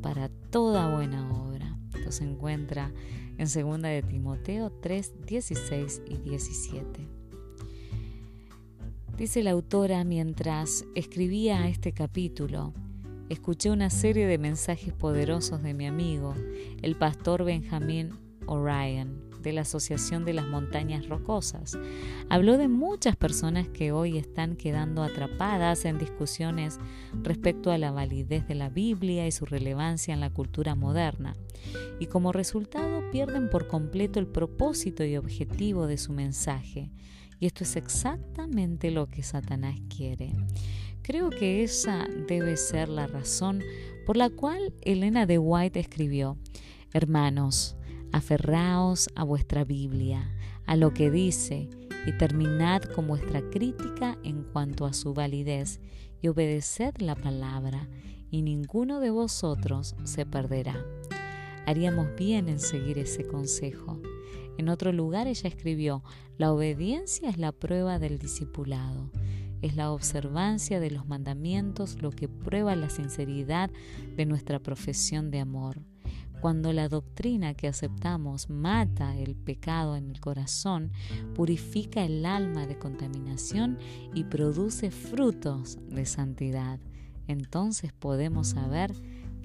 para 0.00 0.28
toda 0.28 0.94
buena 0.94 1.30
obra. 1.32 1.76
Esto 1.94 2.12
se 2.12 2.24
encuentra 2.24 2.92
en 3.38 3.46
2 3.46 3.82
de 3.82 4.02
Timoteo 4.02 4.70
3, 4.70 5.26
16 5.26 6.02
y 6.08 6.16
17. 6.16 7.08
Dice 9.16 9.42
la 9.42 9.52
autora 9.52 10.04
mientras 10.04 10.84
escribía 10.94 11.68
este 11.68 11.92
capítulo, 11.92 12.72
escuché 13.28 13.70
una 13.70 13.90
serie 13.90 14.26
de 14.26 14.38
mensajes 14.38 14.92
poderosos 14.92 15.62
de 15.62 15.74
mi 15.74 15.86
amigo, 15.86 16.34
el 16.82 16.96
pastor 16.96 17.44
Benjamín 17.44 18.10
Orion 18.46 19.31
de 19.42 19.52
la 19.52 19.62
Asociación 19.62 20.24
de 20.24 20.32
las 20.32 20.46
Montañas 20.46 21.08
Rocosas. 21.08 21.78
Habló 22.28 22.58
de 22.58 22.68
muchas 22.68 23.16
personas 23.16 23.68
que 23.68 23.92
hoy 23.92 24.18
están 24.18 24.56
quedando 24.56 25.02
atrapadas 25.02 25.84
en 25.84 25.98
discusiones 25.98 26.78
respecto 27.22 27.70
a 27.70 27.78
la 27.78 27.90
validez 27.90 28.46
de 28.46 28.54
la 28.54 28.68
Biblia 28.68 29.26
y 29.26 29.32
su 29.32 29.44
relevancia 29.44 30.14
en 30.14 30.20
la 30.20 30.30
cultura 30.30 30.74
moderna, 30.74 31.36
y 32.00 32.06
como 32.06 32.32
resultado 32.32 33.10
pierden 33.10 33.50
por 33.50 33.68
completo 33.68 34.18
el 34.18 34.26
propósito 34.26 35.04
y 35.04 35.16
objetivo 35.16 35.86
de 35.86 35.98
su 35.98 36.12
mensaje. 36.12 36.90
Y 37.38 37.46
esto 37.46 37.64
es 37.64 37.76
exactamente 37.76 38.90
lo 38.90 39.08
que 39.08 39.22
Satanás 39.22 39.80
quiere. 39.94 40.32
Creo 41.02 41.30
que 41.30 41.64
esa 41.64 42.06
debe 42.28 42.56
ser 42.56 42.88
la 42.88 43.08
razón 43.08 43.60
por 44.06 44.16
la 44.16 44.30
cual 44.30 44.72
Elena 44.82 45.26
de 45.26 45.38
White 45.38 45.80
escribió, 45.80 46.38
Hermanos, 46.92 47.76
Aferraos 48.12 49.08
a 49.14 49.24
vuestra 49.24 49.64
Biblia, 49.64 50.30
a 50.66 50.76
lo 50.76 50.92
que 50.92 51.10
dice, 51.10 51.68
y 52.06 52.12
terminad 52.12 52.82
con 52.82 53.06
vuestra 53.06 53.40
crítica 53.50 54.18
en 54.22 54.42
cuanto 54.42 54.84
a 54.84 54.92
su 54.92 55.14
validez, 55.14 55.80
y 56.20 56.28
obedeced 56.28 56.94
la 56.98 57.14
palabra, 57.14 57.88
y 58.30 58.42
ninguno 58.42 59.00
de 59.00 59.10
vosotros 59.10 59.96
se 60.04 60.26
perderá. 60.26 60.84
Haríamos 61.66 62.14
bien 62.16 62.48
en 62.48 62.60
seguir 62.60 62.98
ese 62.98 63.26
consejo. 63.26 64.00
En 64.58 64.68
otro 64.68 64.92
lugar 64.92 65.26
ella 65.26 65.48
escribió, 65.48 66.02
la 66.36 66.52
obediencia 66.52 67.30
es 67.30 67.38
la 67.38 67.52
prueba 67.52 67.98
del 67.98 68.18
discipulado, 68.18 69.10
es 69.62 69.76
la 69.76 69.90
observancia 69.92 70.80
de 70.80 70.90
los 70.90 71.06
mandamientos 71.06 72.02
lo 72.02 72.10
que 72.10 72.28
prueba 72.28 72.76
la 72.76 72.90
sinceridad 72.90 73.70
de 74.16 74.26
nuestra 74.26 74.58
profesión 74.58 75.30
de 75.30 75.40
amor. 75.40 75.80
Cuando 76.42 76.72
la 76.72 76.88
doctrina 76.88 77.54
que 77.54 77.68
aceptamos 77.68 78.50
mata 78.50 79.16
el 79.16 79.36
pecado 79.36 79.94
en 79.94 80.10
el 80.10 80.18
corazón, 80.18 80.90
purifica 81.36 82.04
el 82.04 82.26
alma 82.26 82.66
de 82.66 82.80
contaminación 82.80 83.78
y 84.12 84.24
produce 84.24 84.90
frutos 84.90 85.78
de 85.88 86.04
santidad, 86.04 86.80
entonces 87.28 87.92
podemos 87.92 88.48
saber 88.48 88.92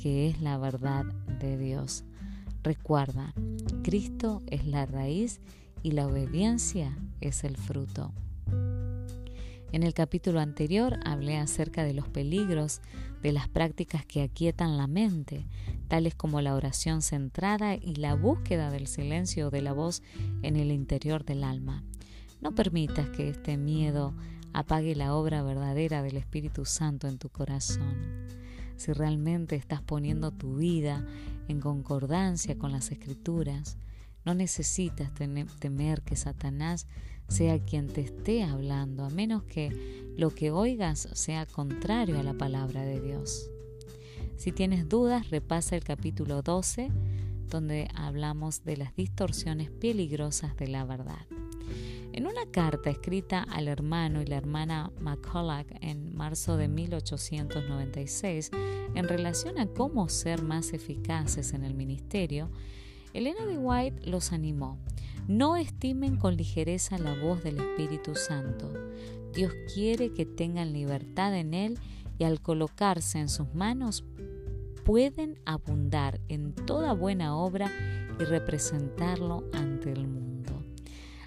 que 0.02 0.28
es 0.28 0.42
la 0.42 0.58
verdad 0.58 1.06
de 1.40 1.60
Dios. 1.60 2.04
Recuerda, 2.64 3.32
Cristo 3.84 4.42
es 4.48 4.66
la 4.66 4.88
raíz 4.88 5.40
y 5.84 5.92
la 5.92 6.08
obediencia 6.08 6.98
es 7.22 7.44
el 7.44 7.58
fruto. 7.58 8.12
En 9.72 9.84
el 9.84 9.94
capítulo 9.94 10.40
anterior 10.40 10.98
hablé 11.06 11.38
acerca 11.38 11.84
de 11.84 11.94
los 11.94 12.08
peligros 12.08 12.82
de 13.22 13.32
las 13.32 13.48
prácticas 13.48 14.06
que 14.06 14.22
aquietan 14.22 14.78
la 14.78 14.88
mente, 14.88 15.48
tales 15.88 16.16
como 16.16 16.42
la 16.42 16.56
oración 16.56 17.02
centrada 17.02 17.76
y 17.76 17.96
la 17.96 18.16
búsqueda 18.16 18.70
del 18.72 18.88
silencio 18.88 19.50
de 19.50 19.62
la 19.62 19.74
voz 19.74 20.04
en 20.42 20.56
el 20.56 20.72
interior 20.72 21.26
del 21.26 21.44
alma. 21.44 21.84
No 22.42 22.54
permitas 22.54 23.10
que 23.10 23.30
este 23.30 23.58
miedo 23.58 24.14
apague 24.54 24.96
la 24.96 25.16
obra 25.16 25.44
verdadera 25.44 26.02
del 26.04 26.18
Espíritu 26.18 26.66
Santo 26.66 27.08
en 27.08 27.18
tu 27.18 27.30
corazón. 27.30 28.28
Si 28.76 28.94
realmente 28.94 29.56
estás 29.56 29.82
poniendo 29.82 30.32
tu 30.32 30.58
vida 30.58 31.06
en 31.48 31.60
concordancia 31.60 32.58
con 32.58 32.72
las 32.72 32.92
Escrituras, 32.92 33.78
no 34.24 34.34
necesitas 34.34 35.12
temer 35.14 36.02
que 36.02 36.16
Satanás 36.16 36.86
sea 37.28 37.60
quien 37.60 37.88
te 37.88 38.02
esté 38.02 38.44
hablando, 38.44 39.04
a 39.04 39.10
menos 39.10 39.44
que 39.44 40.14
lo 40.18 40.32
que 40.32 40.52
oigas 40.52 41.08
sea 41.14 41.46
contrario 41.46 42.20
a 42.20 42.24
la 42.24 42.34
palabra 42.34 42.82
de 42.84 43.00
Dios. 43.00 43.50
Si 44.38 44.52
tienes 44.52 44.88
dudas, 44.88 45.30
repasa 45.30 45.76
el 45.76 45.84
capítulo 45.84 46.42
12, 46.42 46.92
donde 47.50 47.88
hablamos 47.96 48.64
de 48.64 48.78
las 48.78 48.96
distorsiones 48.96 49.70
peligrosas 49.70 50.56
de 50.58 50.68
la 50.68 50.86
verdad. 50.86 51.26
En 52.14 52.26
una 52.26 52.46
carta 52.52 52.90
escrita 52.90 53.44
al 53.44 53.68
hermano 53.68 54.22
y 54.22 54.26
la 54.26 54.38
hermana 54.38 54.92
McCulloch 55.00 55.68
en 55.82 56.16
marzo 56.16 56.58
de 56.58 56.68
1896, 56.68 58.52
en 58.96 59.08
relación 59.08 59.60
a 59.60 59.68
cómo 59.68 60.10
ser 60.10 60.42
más 60.42 60.74
eficaces 60.74 61.54
en 61.54 61.64
el 61.64 61.76
ministerio, 61.76 62.50
Elena 63.14 63.46
de 63.46 63.58
White 63.58 64.10
los 64.10 64.32
animó 64.34 64.80
no 65.28 65.58
estimen 65.58 66.16
con 66.16 66.38
ligereza 66.38 66.98
la 66.98 67.14
voz 67.14 67.44
del 67.44 67.60
Espíritu 67.60 68.16
Santo. 68.16 68.72
Dios 69.34 69.54
quiere 69.74 70.14
que 70.14 70.26
tengan 70.26 70.74
libertad 70.74 71.36
en 71.36 71.54
Él 71.54 71.78
y 72.18 72.24
al 72.24 72.42
colocarse 72.42 73.20
en 73.20 73.30
sus 73.30 73.54
manos 73.54 74.06
pueden 74.86 75.38
abundar 75.46 76.22
en 76.30 76.54
toda 76.54 76.94
buena 76.94 77.36
obra 77.36 77.70
y 78.20 78.24
representarlo 78.24 79.44
ante 79.54 79.92
el 79.92 80.08
mundo. 80.08 80.64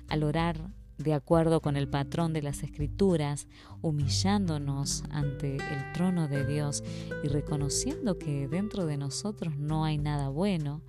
Al 0.08 0.22
orar 0.22 0.72
de 0.96 1.14
acuerdo 1.14 1.60
con 1.60 1.76
el 1.76 1.88
patrón 1.88 2.32
de 2.32 2.42
las 2.42 2.62
escrituras, 2.62 3.48
humillándonos 3.80 5.04
ante 5.10 5.56
el 5.56 5.92
trono 5.92 6.28
de 6.28 6.44
Dios 6.44 6.82
y 7.22 7.28
reconociendo 7.28 8.18
que 8.18 8.48
dentro 8.48 8.86
de 8.86 8.96
nosotros 8.96 9.56
no 9.56 9.84
hay 9.84 9.98
nada 9.98 10.28
bueno, 10.28 10.82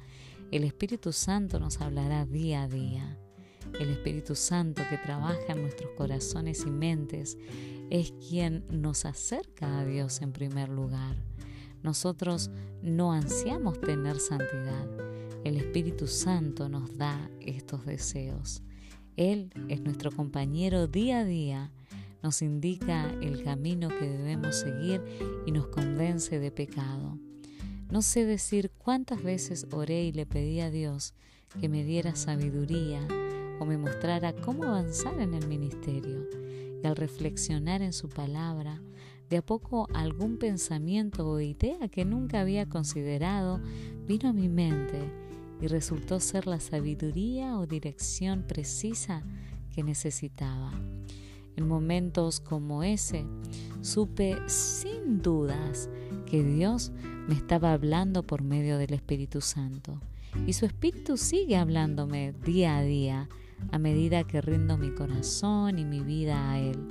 el 0.51 0.65
Espíritu 0.65 1.13
Santo 1.13 1.59
nos 1.59 1.79
hablará 1.79 2.25
día 2.25 2.63
a 2.63 2.67
día. 2.67 3.17
El 3.79 3.89
Espíritu 3.89 4.35
Santo 4.35 4.81
que 4.89 4.97
trabaja 4.97 5.39
en 5.53 5.61
nuestros 5.61 5.91
corazones 5.91 6.65
y 6.67 6.71
mentes 6.71 7.37
es 7.89 8.13
quien 8.27 8.65
nos 8.69 9.05
acerca 9.05 9.79
a 9.79 9.85
Dios 9.85 10.21
en 10.21 10.33
primer 10.33 10.67
lugar. 10.67 11.15
Nosotros 11.83 12.51
no 12.81 13.13
ansiamos 13.13 13.79
tener 13.79 14.19
santidad. 14.19 14.87
El 15.45 15.55
Espíritu 15.55 16.07
Santo 16.07 16.67
nos 16.67 16.97
da 16.97 17.31
estos 17.39 17.85
deseos. 17.85 18.61
Él 19.15 19.51
es 19.69 19.81
nuestro 19.81 20.11
compañero 20.11 20.87
día 20.87 21.19
a 21.19 21.25
día, 21.25 21.71
nos 22.21 22.41
indica 22.41 23.09
el 23.21 23.43
camino 23.43 23.87
que 23.87 24.07
debemos 24.07 24.57
seguir 24.57 25.01
y 25.45 25.51
nos 25.51 25.67
convence 25.67 26.39
de 26.39 26.51
pecado. 26.51 27.17
No 27.91 28.01
sé 28.01 28.23
decir 28.25 28.71
cuántas 28.77 29.21
veces 29.21 29.67
oré 29.73 30.05
y 30.05 30.13
le 30.13 30.25
pedí 30.25 30.61
a 30.61 30.71
Dios 30.71 31.13
que 31.59 31.67
me 31.67 31.83
diera 31.83 32.15
sabiduría 32.15 33.05
o 33.59 33.65
me 33.65 33.77
mostrara 33.77 34.33
cómo 34.33 34.63
avanzar 34.63 35.19
en 35.19 35.33
el 35.33 35.45
ministerio. 35.45 36.25
Y 36.81 36.87
al 36.87 36.95
reflexionar 36.95 37.81
en 37.81 37.91
su 37.91 38.07
palabra, 38.07 38.81
de 39.29 39.37
a 39.37 39.41
poco 39.41 39.89
algún 39.93 40.37
pensamiento 40.37 41.27
o 41.27 41.41
idea 41.41 41.89
que 41.89 42.05
nunca 42.05 42.39
había 42.39 42.65
considerado 42.65 43.59
vino 44.07 44.29
a 44.29 44.33
mi 44.33 44.47
mente 44.47 45.11
y 45.59 45.67
resultó 45.67 46.21
ser 46.21 46.47
la 46.47 46.61
sabiduría 46.61 47.59
o 47.59 47.67
dirección 47.67 48.43
precisa 48.47 49.21
que 49.75 49.83
necesitaba. 49.83 50.71
En 51.57 51.67
momentos 51.67 52.39
como 52.39 52.83
ese, 52.83 53.25
supe 53.81 54.37
sin 54.47 55.21
dudas 55.21 55.89
que 56.31 56.43
Dios 56.45 56.93
me 57.27 57.35
estaba 57.35 57.73
hablando 57.73 58.23
por 58.23 58.41
medio 58.41 58.77
del 58.77 58.93
Espíritu 58.93 59.41
Santo. 59.41 59.99
Y 60.47 60.53
su 60.53 60.65
Espíritu 60.65 61.17
sigue 61.17 61.57
hablándome 61.57 62.31
día 62.45 62.77
a 62.77 62.83
día 62.83 63.27
a 63.73 63.77
medida 63.77 64.23
que 64.23 64.39
rindo 64.39 64.77
mi 64.77 64.91
corazón 64.91 65.77
y 65.77 65.83
mi 65.83 65.99
vida 65.99 66.53
a 66.53 66.57
Él. 66.57 66.87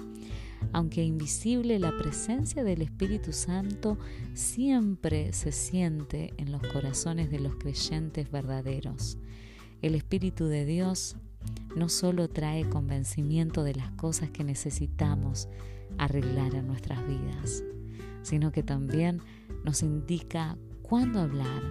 Aunque 0.75 1.03
invisible, 1.03 1.79
la 1.79 1.97
presencia 1.97 2.65
del 2.65 2.83
Espíritu 2.83 3.33
Santo 3.33 3.97
siempre 4.35 5.33
se 5.33 5.53
siente 5.53 6.35
en 6.37 6.53
los 6.53 6.61
corazones 6.61 7.31
de 7.31 7.41
los 7.41 7.57
creyentes 7.57 8.31
verdaderos. 8.31 9.17
El 9.81 9.95
Espíritu 9.95 10.45
de 10.49 10.67
Dios 10.67 11.17
no 11.75 11.89
solo 11.89 12.29
trae 12.29 12.69
convencimiento 12.69 13.65
de 13.65 13.75
las 13.75 13.91
cosas 13.93 14.29
que 14.29 14.45
necesitamos 14.45 15.49
arreglar 15.97 16.55
en 16.55 16.67
nuestras 16.67 17.09
vidas, 17.09 17.65
sino 18.23 18.53
que 18.53 18.63
también 18.63 19.21
nos 19.65 19.83
indica 19.83 20.57
cuándo 20.83 21.21
hablar, 21.21 21.63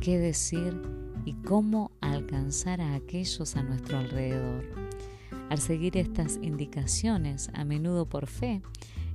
qué 0.00 0.18
decir 0.18 0.80
y 1.24 1.34
cómo 1.34 1.92
alcanzar 2.00 2.80
a 2.80 2.94
aquellos 2.94 3.56
a 3.56 3.62
nuestro 3.62 3.98
alrededor. 3.98 4.64
Al 5.50 5.58
seguir 5.58 5.96
estas 5.96 6.38
indicaciones, 6.42 7.50
a 7.54 7.64
menudo 7.64 8.08
por 8.08 8.26
fe, 8.26 8.62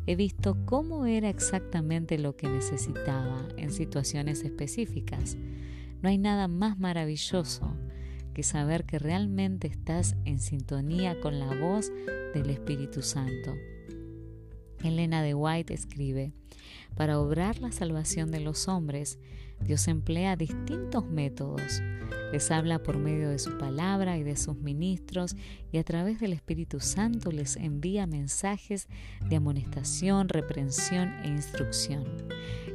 he 0.06 0.16
visto 0.16 0.58
cómo 0.66 1.06
era 1.06 1.30
exactamente 1.30 2.18
lo 2.18 2.36
que 2.36 2.48
necesitaba 2.48 3.48
en 3.58 3.72
situaciones 3.72 4.44
específicas. 4.44 5.38
No 6.02 6.10
hay 6.10 6.18
nada 6.18 6.48
más 6.48 6.80
maravilloso 6.80 7.76
que 8.34 8.44
saber 8.44 8.86
que 8.86 9.00
realmente 9.00 9.68
estás 9.68 10.16
en 10.26 10.40
sintonía 10.40 11.20
con 11.20 11.40
la 11.40 11.54
voz 11.56 11.92
del 12.34 12.50
Espíritu 12.50 13.02
Santo. 13.02 13.54
Elena 14.84 15.22
de 15.22 15.34
White 15.34 15.74
escribe, 15.74 16.34
para 16.96 17.20
obrar 17.20 17.60
la 17.60 17.72
salvación 17.72 18.32
de 18.32 18.40
los 18.40 18.68
hombres, 18.68 19.20
Dios 19.62 19.88
emplea 19.88 20.36
distintos 20.36 21.06
métodos. 21.06 21.82
Les 22.32 22.52
habla 22.52 22.84
por 22.84 22.98
medio 22.98 23.30
de 23.30 23.40
su 23.40 23.58
palabra 23.58 24.18
y 24.18 24.24
de 24.24 24.38
sus 24.38 24.56
ministros 24.58 25.36
y 25.72 25.78
a 25.78 25.84
través 25.84 26.20
del 26.20 26.34
Espíritu 26.34 26.80
Santo 26.80 27.32
les 27.32 27.56
envía 27.56 28.06
mensajes 28.06 28.88
de 29.28 29.36
amonestación, 29.36 30.30
reprensión 30.30 31.14
e 31.24 31.28
instrucción. 31.28 32.06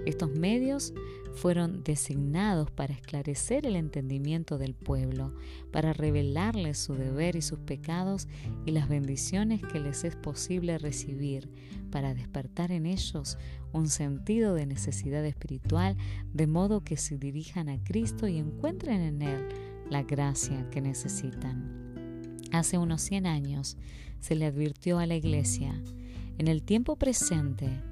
Estos 0.06 0.30
medios 0.30 0.92
fueron 1.34 1.82
designados 1.82 2.70
para 2.70 2.94
esclarecer 2.94 3.66
el 3.66 3.76
entendimiento 3.76 4.58
del 4.58 4.74
pueblo, 4.74 5.34
para 5.72 5.92
revelarles 5.92 6.78
su 6.78 6.94
deber 6.94 7.36
y 7.36 7.42
sus 7.42 7.58
pecados 7.58 8.28
y 8.64 8.70
las 8.70 8.88
bendiciones 8.88 9.60
que 9.62 9.80
les 9.80 10.04
es 10.04 10.16
posible 10.16 10.78
recibir, 10.78 11.50
para 11.90 12.14
despertar 12.14 12.72
en 12.72 12.86
ellos 12.86 13.38
un 13.72 13.88
sentido 13.88 14.54
de 14.54 14.66
necesidad 14.66 15.24
espiritual, 15.24 15.96
de 16.32 16.46
modo 16.46 16.82
que 16.82 16.96
se 16.96 17.18
dirijan 17.18 17.68
a 17.68 17.82
Cristo 17.82 18.28
y 18.28 18.38
encuentren 18.38 19.00
en 19.00 19.22
Él 19.22 19.48
la 19.90 20.02
gracia 20.02 20.68
que 20.70 20.80
necesitan. 20.80 21.84
Hace 22.52 22.78
unos 22.78 23.02
100 23.02 23.26
años 23.26 23.76
se 24.20 24.36
le 24.36 24.46
advirtió 24.46 24.98
a 24.98 25.06
la 25.06 25.16
Iglesia, 25.16 25.82
en 26.38 26.48
el 26.48 26.62
tiempo 26.62 26.96
presente, 26.96 27.82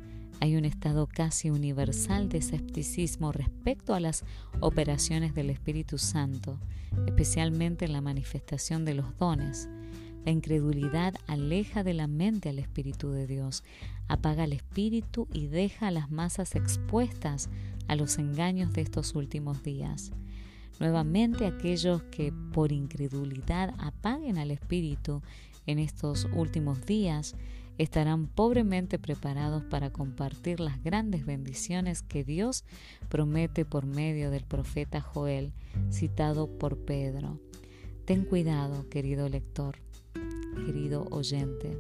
hay 0.43 0.57
un 0.57 0.65
estado 0.65 1.07
casi 1.07 1.51
universal 1.51 2.29
de 2.29 2.39
escepticismo 2.39 3.31
respecto 3.31 3.95
a 3.95 4.01
las 4.01 4.25
operaciones 4.59 5.37
del 5.37 5.51
Espíritu 5.51 5.99
Santo, 5.99 6.59
especialmente 7.07 7.85
en 7.85 7.93
la 7.93 8.01
manifestación 8.01 8.85
de 8.85 8.95
los 8.95 9.17
dones. 9.19 9.69
La 10.25 10.33
incredulidad 10.33 11.15
aleja 11.29 11.85
de 11.85 11.95
la 11.95 12.09
mente 12.09 12.49
al 12.49 12.59
Espíritu 12.59 13.13
de 13.13 13.29
Dios, 13.29 13.63
apaga 14.09 14.43
el 14.43 14.53
Espíritu 14.53 15.29
y 15.33 15.47
deja 15.47 15.87
a 15.87 15.93
las 15.93 16.11
masas 16.11 16.57
expuestas 16.57 17.49
a 17.87 17.95
los 17.95 18.19
engaños 18.19 18.73
de 18.73 18.81
estos 18.81 19.15
últimos 19.15 19.63
días. 19.63 20.11
Nuevamente 20.81 21.47
aquellos 21.47 22.03
que 22.11 22.33
por 22.53 22.73
incredulidad 22.73 23.75
apaguen 23.79 24.39
al 24.39 24.51
Espíritu 24.51 25.23
en 25.67 25.79
estos 25.79 26.27
últimos 26.35 26.85
días 26.85 27.37
estarán 27.79 28.27
pobremente 28.27 28.99
preparados 28.99 29.63
para 29.65 29.91
compartir 29.91 30.61
las 30.61 30.83
grandes 30.83 31.27
bendiciones 31.27 32.03
que 32.03 32.25
Dios 32.25 32.65
promete 33.09 33.65
por 33.65 33.87
medio 33.87 34.31
del 34.31 34.45
profeta 34.45 35.01
Joel, 35.01 35.53
citado 35.91 36.59
por 36.59 36.79
Pedro. 36.79 37.41
Ten 38.05 38.25
cuidado, 38.25 38.89
querido 38.89 39.29
lector, 39.29 39.77
querido 40.67 41.07
oyente, 41.11 41.79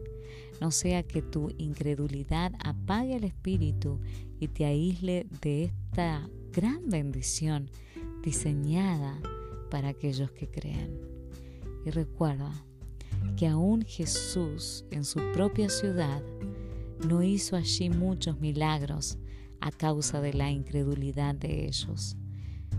no 0.60 0.70
sea 0.70 1.02
que 1.02 1.22
tu 1.22 1.50
incredulidad 1.58 2.52
apague 2.64 3.16
el 3.16 3.24
espíritu 3.24 4.00
y 4.38 4.48
te 4.48 4.64
aísle 4.64 5.26
de 5.40 5.64
esta 5.64 6.28
gran 6.52 6.88
bendición 6.88 7.68
diseñada 8.22 9.20
para 9.70 9.88
aquellos 9.88 10.30
que 10.30 10.48
creen. 10.48 11.00
Y 11.84 11.90
recuerda, 11.90 12.64
que 13.36 13.46
aún 13.46 13.82
Jesús 13.82 14.84
en 14.90 15.04
su 15.04 15.20
propia 15.32 15.68
ciudad 15.68 16.22
no 17.08 17.22
hizo 17.22 17.56
allí 17.56 17.90
muchos 17.90 18.40
milagros 18.40 19.18
a 19.60 19.70
causa 19.70 20.20
de 20.20 20.32
la 20.34 20.50
incredulidad 20.50 21.34
de 21.34 21.66
ellos. 21.66 22.16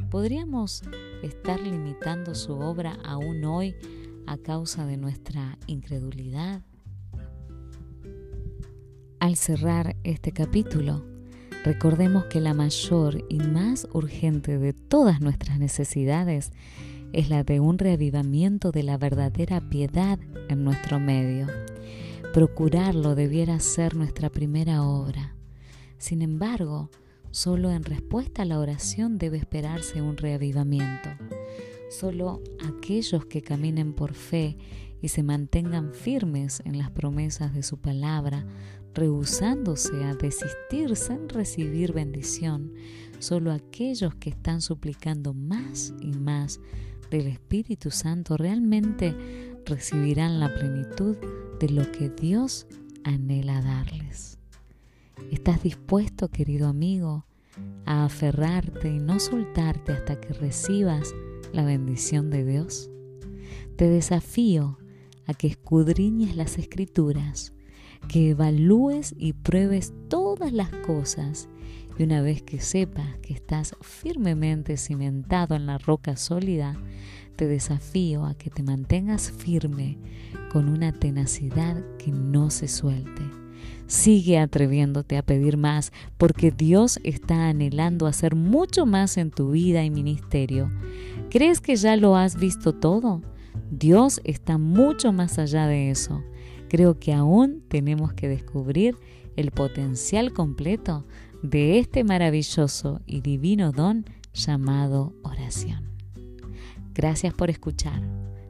¿Podríamos 0.09 0.83
estar 1.23 1.59
limitando 1.59 2.35
su 2.35 2.53
obra 2.53 2.97
aún 3.03 3.43
hoy 3.45 3.75
a 4.27 4.37
causa 4.37 4.85
de 4.85 4.97
nuestra 4.97 5.57
incredulidad? 5.67 6.61
Al 9.19 9.35
cerrar 9.37 9.95
este 10.03 10.33
capítulo, 10.33 11.05
recordemos 11.63 12.25
que 12.25 12.41
la 12.41 12.53
mayor 12.53 13.23
y 13.29 13.39
más 13.39 13.87
urgente 13.93 14.59
de 14.59 14.73
todas 14.73 15.21
nuestras 15.21 15.59
necesidades 15.59 16.51
es 17.13 17.29
la 17.29 17.43
de 17.43 17.59
un 17.59 17.77
reavivamiento 17.77 18.71
de 18.71 18.83
la 18.83 18.97
verdadera 18.97 19.61
piedad 19.69 20.19
en 20.49 20.63
nuestro 20.63 20.99
medio. 20.99 21.47
Procurarlo 22.33 23.13
debiera 23.13 23.59
ser 23.59 23.95
nuestra 23.95 24.31
primera 24.31 24.83
obra. 24.83 25.35
Sin 25.99 26.23
embargo, 26.23 26.89
solo 27.29 27.71
en 27.71 27.83
respuesta 27.83 28.41
a 28.41 28.45
la 28.45 28.59
oración 28.59 29.19
debe 29.19 29.37
esperarse 29.37 30.01
un 30.01 30.17
reavivamiento. 30.17 31.09
Solo 31.91 32.41
aquellos 32.67 33.27
que 33.27 33.43
caminen 33.43 33.93
por 33.93 34.15
fe 34.15 34.57
y 34.99 35.09
se 35.09 35.21
mantengan 35.21 35.93
firmes 35.93 36.63
en 36.65 36.79
las 36.79 36.89
promesas 36.89 37.53
de 37.53 37.61
su 37.61 37.77
palabra, 37.77 38.47
rehusándose 38.95 40.03
a 40.03 40.15
desistir 40.15 40.95
sin 40.95 41.29
recibir 41.29 41.93
bendición, 41.93 42.73
solo 43.19 43.51
aquellos 43.51 44.15
que 44.15 44.31
están 44.31 44.61
suplicando 44.61 45.35
más 45.35 45.93
y 46.01 46.07
más 46.07 46.59
del 47.13 47.27
Espíritu 47.27 47.91
Santo 47.91 48.37
realmente 48.37 49.15
recibirán 49.65 50.39
la 50.39 50.51
plenitud 50.51 51.15
de 51.59 51.69
lo 51.69 51.91
que 51.91 52.09
Dios 52.09 52.65
anhela 53.03 53.61
darles. 53.61 54.39
¿Estás 55.31 55.61
dispuesto, 55.61 56.29
querido 56.29 56.67
amigo, 56.67 57.27
a 57.85 58.05
aferrarte 58.05 58.89
y 58.89 58.97
no 58.97 59.19
soltarte 59.19 59.91
hasta 59.91 60.19
que 60.19 60.33
recibas 60.33 61.13
la 61.51 61.63
bendición 61.63 62.31
de 62.31 62.45
Dios? 62.45 62.89
Te 63.75 63.87
desafío 63.87 64.79
a 65.27 65.35
que 65.35 65.45
escudriñes 65.45 66.35
las 66.35 66.57
escrituras, 66.57 67.53
que 68.07 68.31
evalúes 68.31 69.13
y 69.19 69.33
pruebes 69.33 69.93
todas 70.09 70.51
las 70.51 70.69
cosas 70.69 71.47
y 71.97 72.03
una 72.03 72.21
vez 72.21 72.41
que 72.41 72.59
sepas 72.59 73.17
que 73.21 73.33
estás 73.33 73.75
firmemente 73.81 74.77
cimentado 74.77 75.55
en 75.55 75.65
la 75.65 75.77
roca 75.77 76.15
sólida, 76.15 76.75
te 77.35 77.47
desafío 77.47 78.25
a 78.25 78.35
que 78.35 78.49
te 78.49 78.63
mantengas 78.63 79.31
firme 79.31 79.97
con 80.51 80.69
una 80.69 80.91
tenacidad 80.91 81.83
que 81.97 82.11
no 82.11 82.49
se 82.49 82.67
suelte. 82.67 83.23
Sigue 83.87 84.39
atreviéndote 84.39 85.17
a 85.17 85.23
pedir 85.23 85.57
más 85.57 85.91
porque 86.17 86.51
Dios 86.51 86.99
está 87.03 87.49
anhelando 87.49 88.07
hacer 88.07 88.35
mucho 88.35 88.85
más 88.85 89.17
en 89.17 89.31
tu 89.31 89.51
vida 89.51 89.83
y 89.83 89.89
ministerio. 89.89 90.71
¿Crees 91.29 91.61
que 91.61 91.75
ya 91.75 91.95
lo 91.95 92.15
has 92.15 92.37
visto 92.37 92.73
todo? 92.73 93.21
Dios 93.71 94.21
está 94.23 94.57
mucho 94.57 95.11
más 95.13 95.37
allá 95.37 95.67
de 95.67 95.89
eso. 95.89 96.23
Creo 96.69 96.97
que 96.99 97.13
aún 97.13 97.63
tenemos 97.67 98.13
que 98.13 98.27
descubrir 98.27 98.97
el 99.35 99.51
potencial 99.51 100.33
completo 100.33 101.05
de 101.43 101.77
este 101.77 102.05
maravilloso 102.05 103.01
y 103.05 103.21
divino 103.21 103.71
don 103.71 104.05
llamado 104.33 105.13
oración. 105.23 105.89
Gracias 106.95 107.33
por 107.33 107.49
escuchar. 107.49 108.01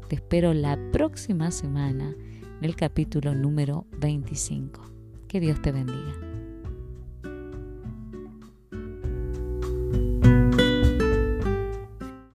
Te 0.07 0.15
espero 0.15 0.53
la 0.53 0.77
próxima 0.91 1.49
semana 1.51 2.15
en 2.59 2.63
el 2.63 2.75
capítulo 2.75 3.33
número 3.33 3.87
25. 3.99 4.79
Que 5.27 5.39
Dios 5.39 5.59
te 5.61 5.71
bendiga. 5.71 6.32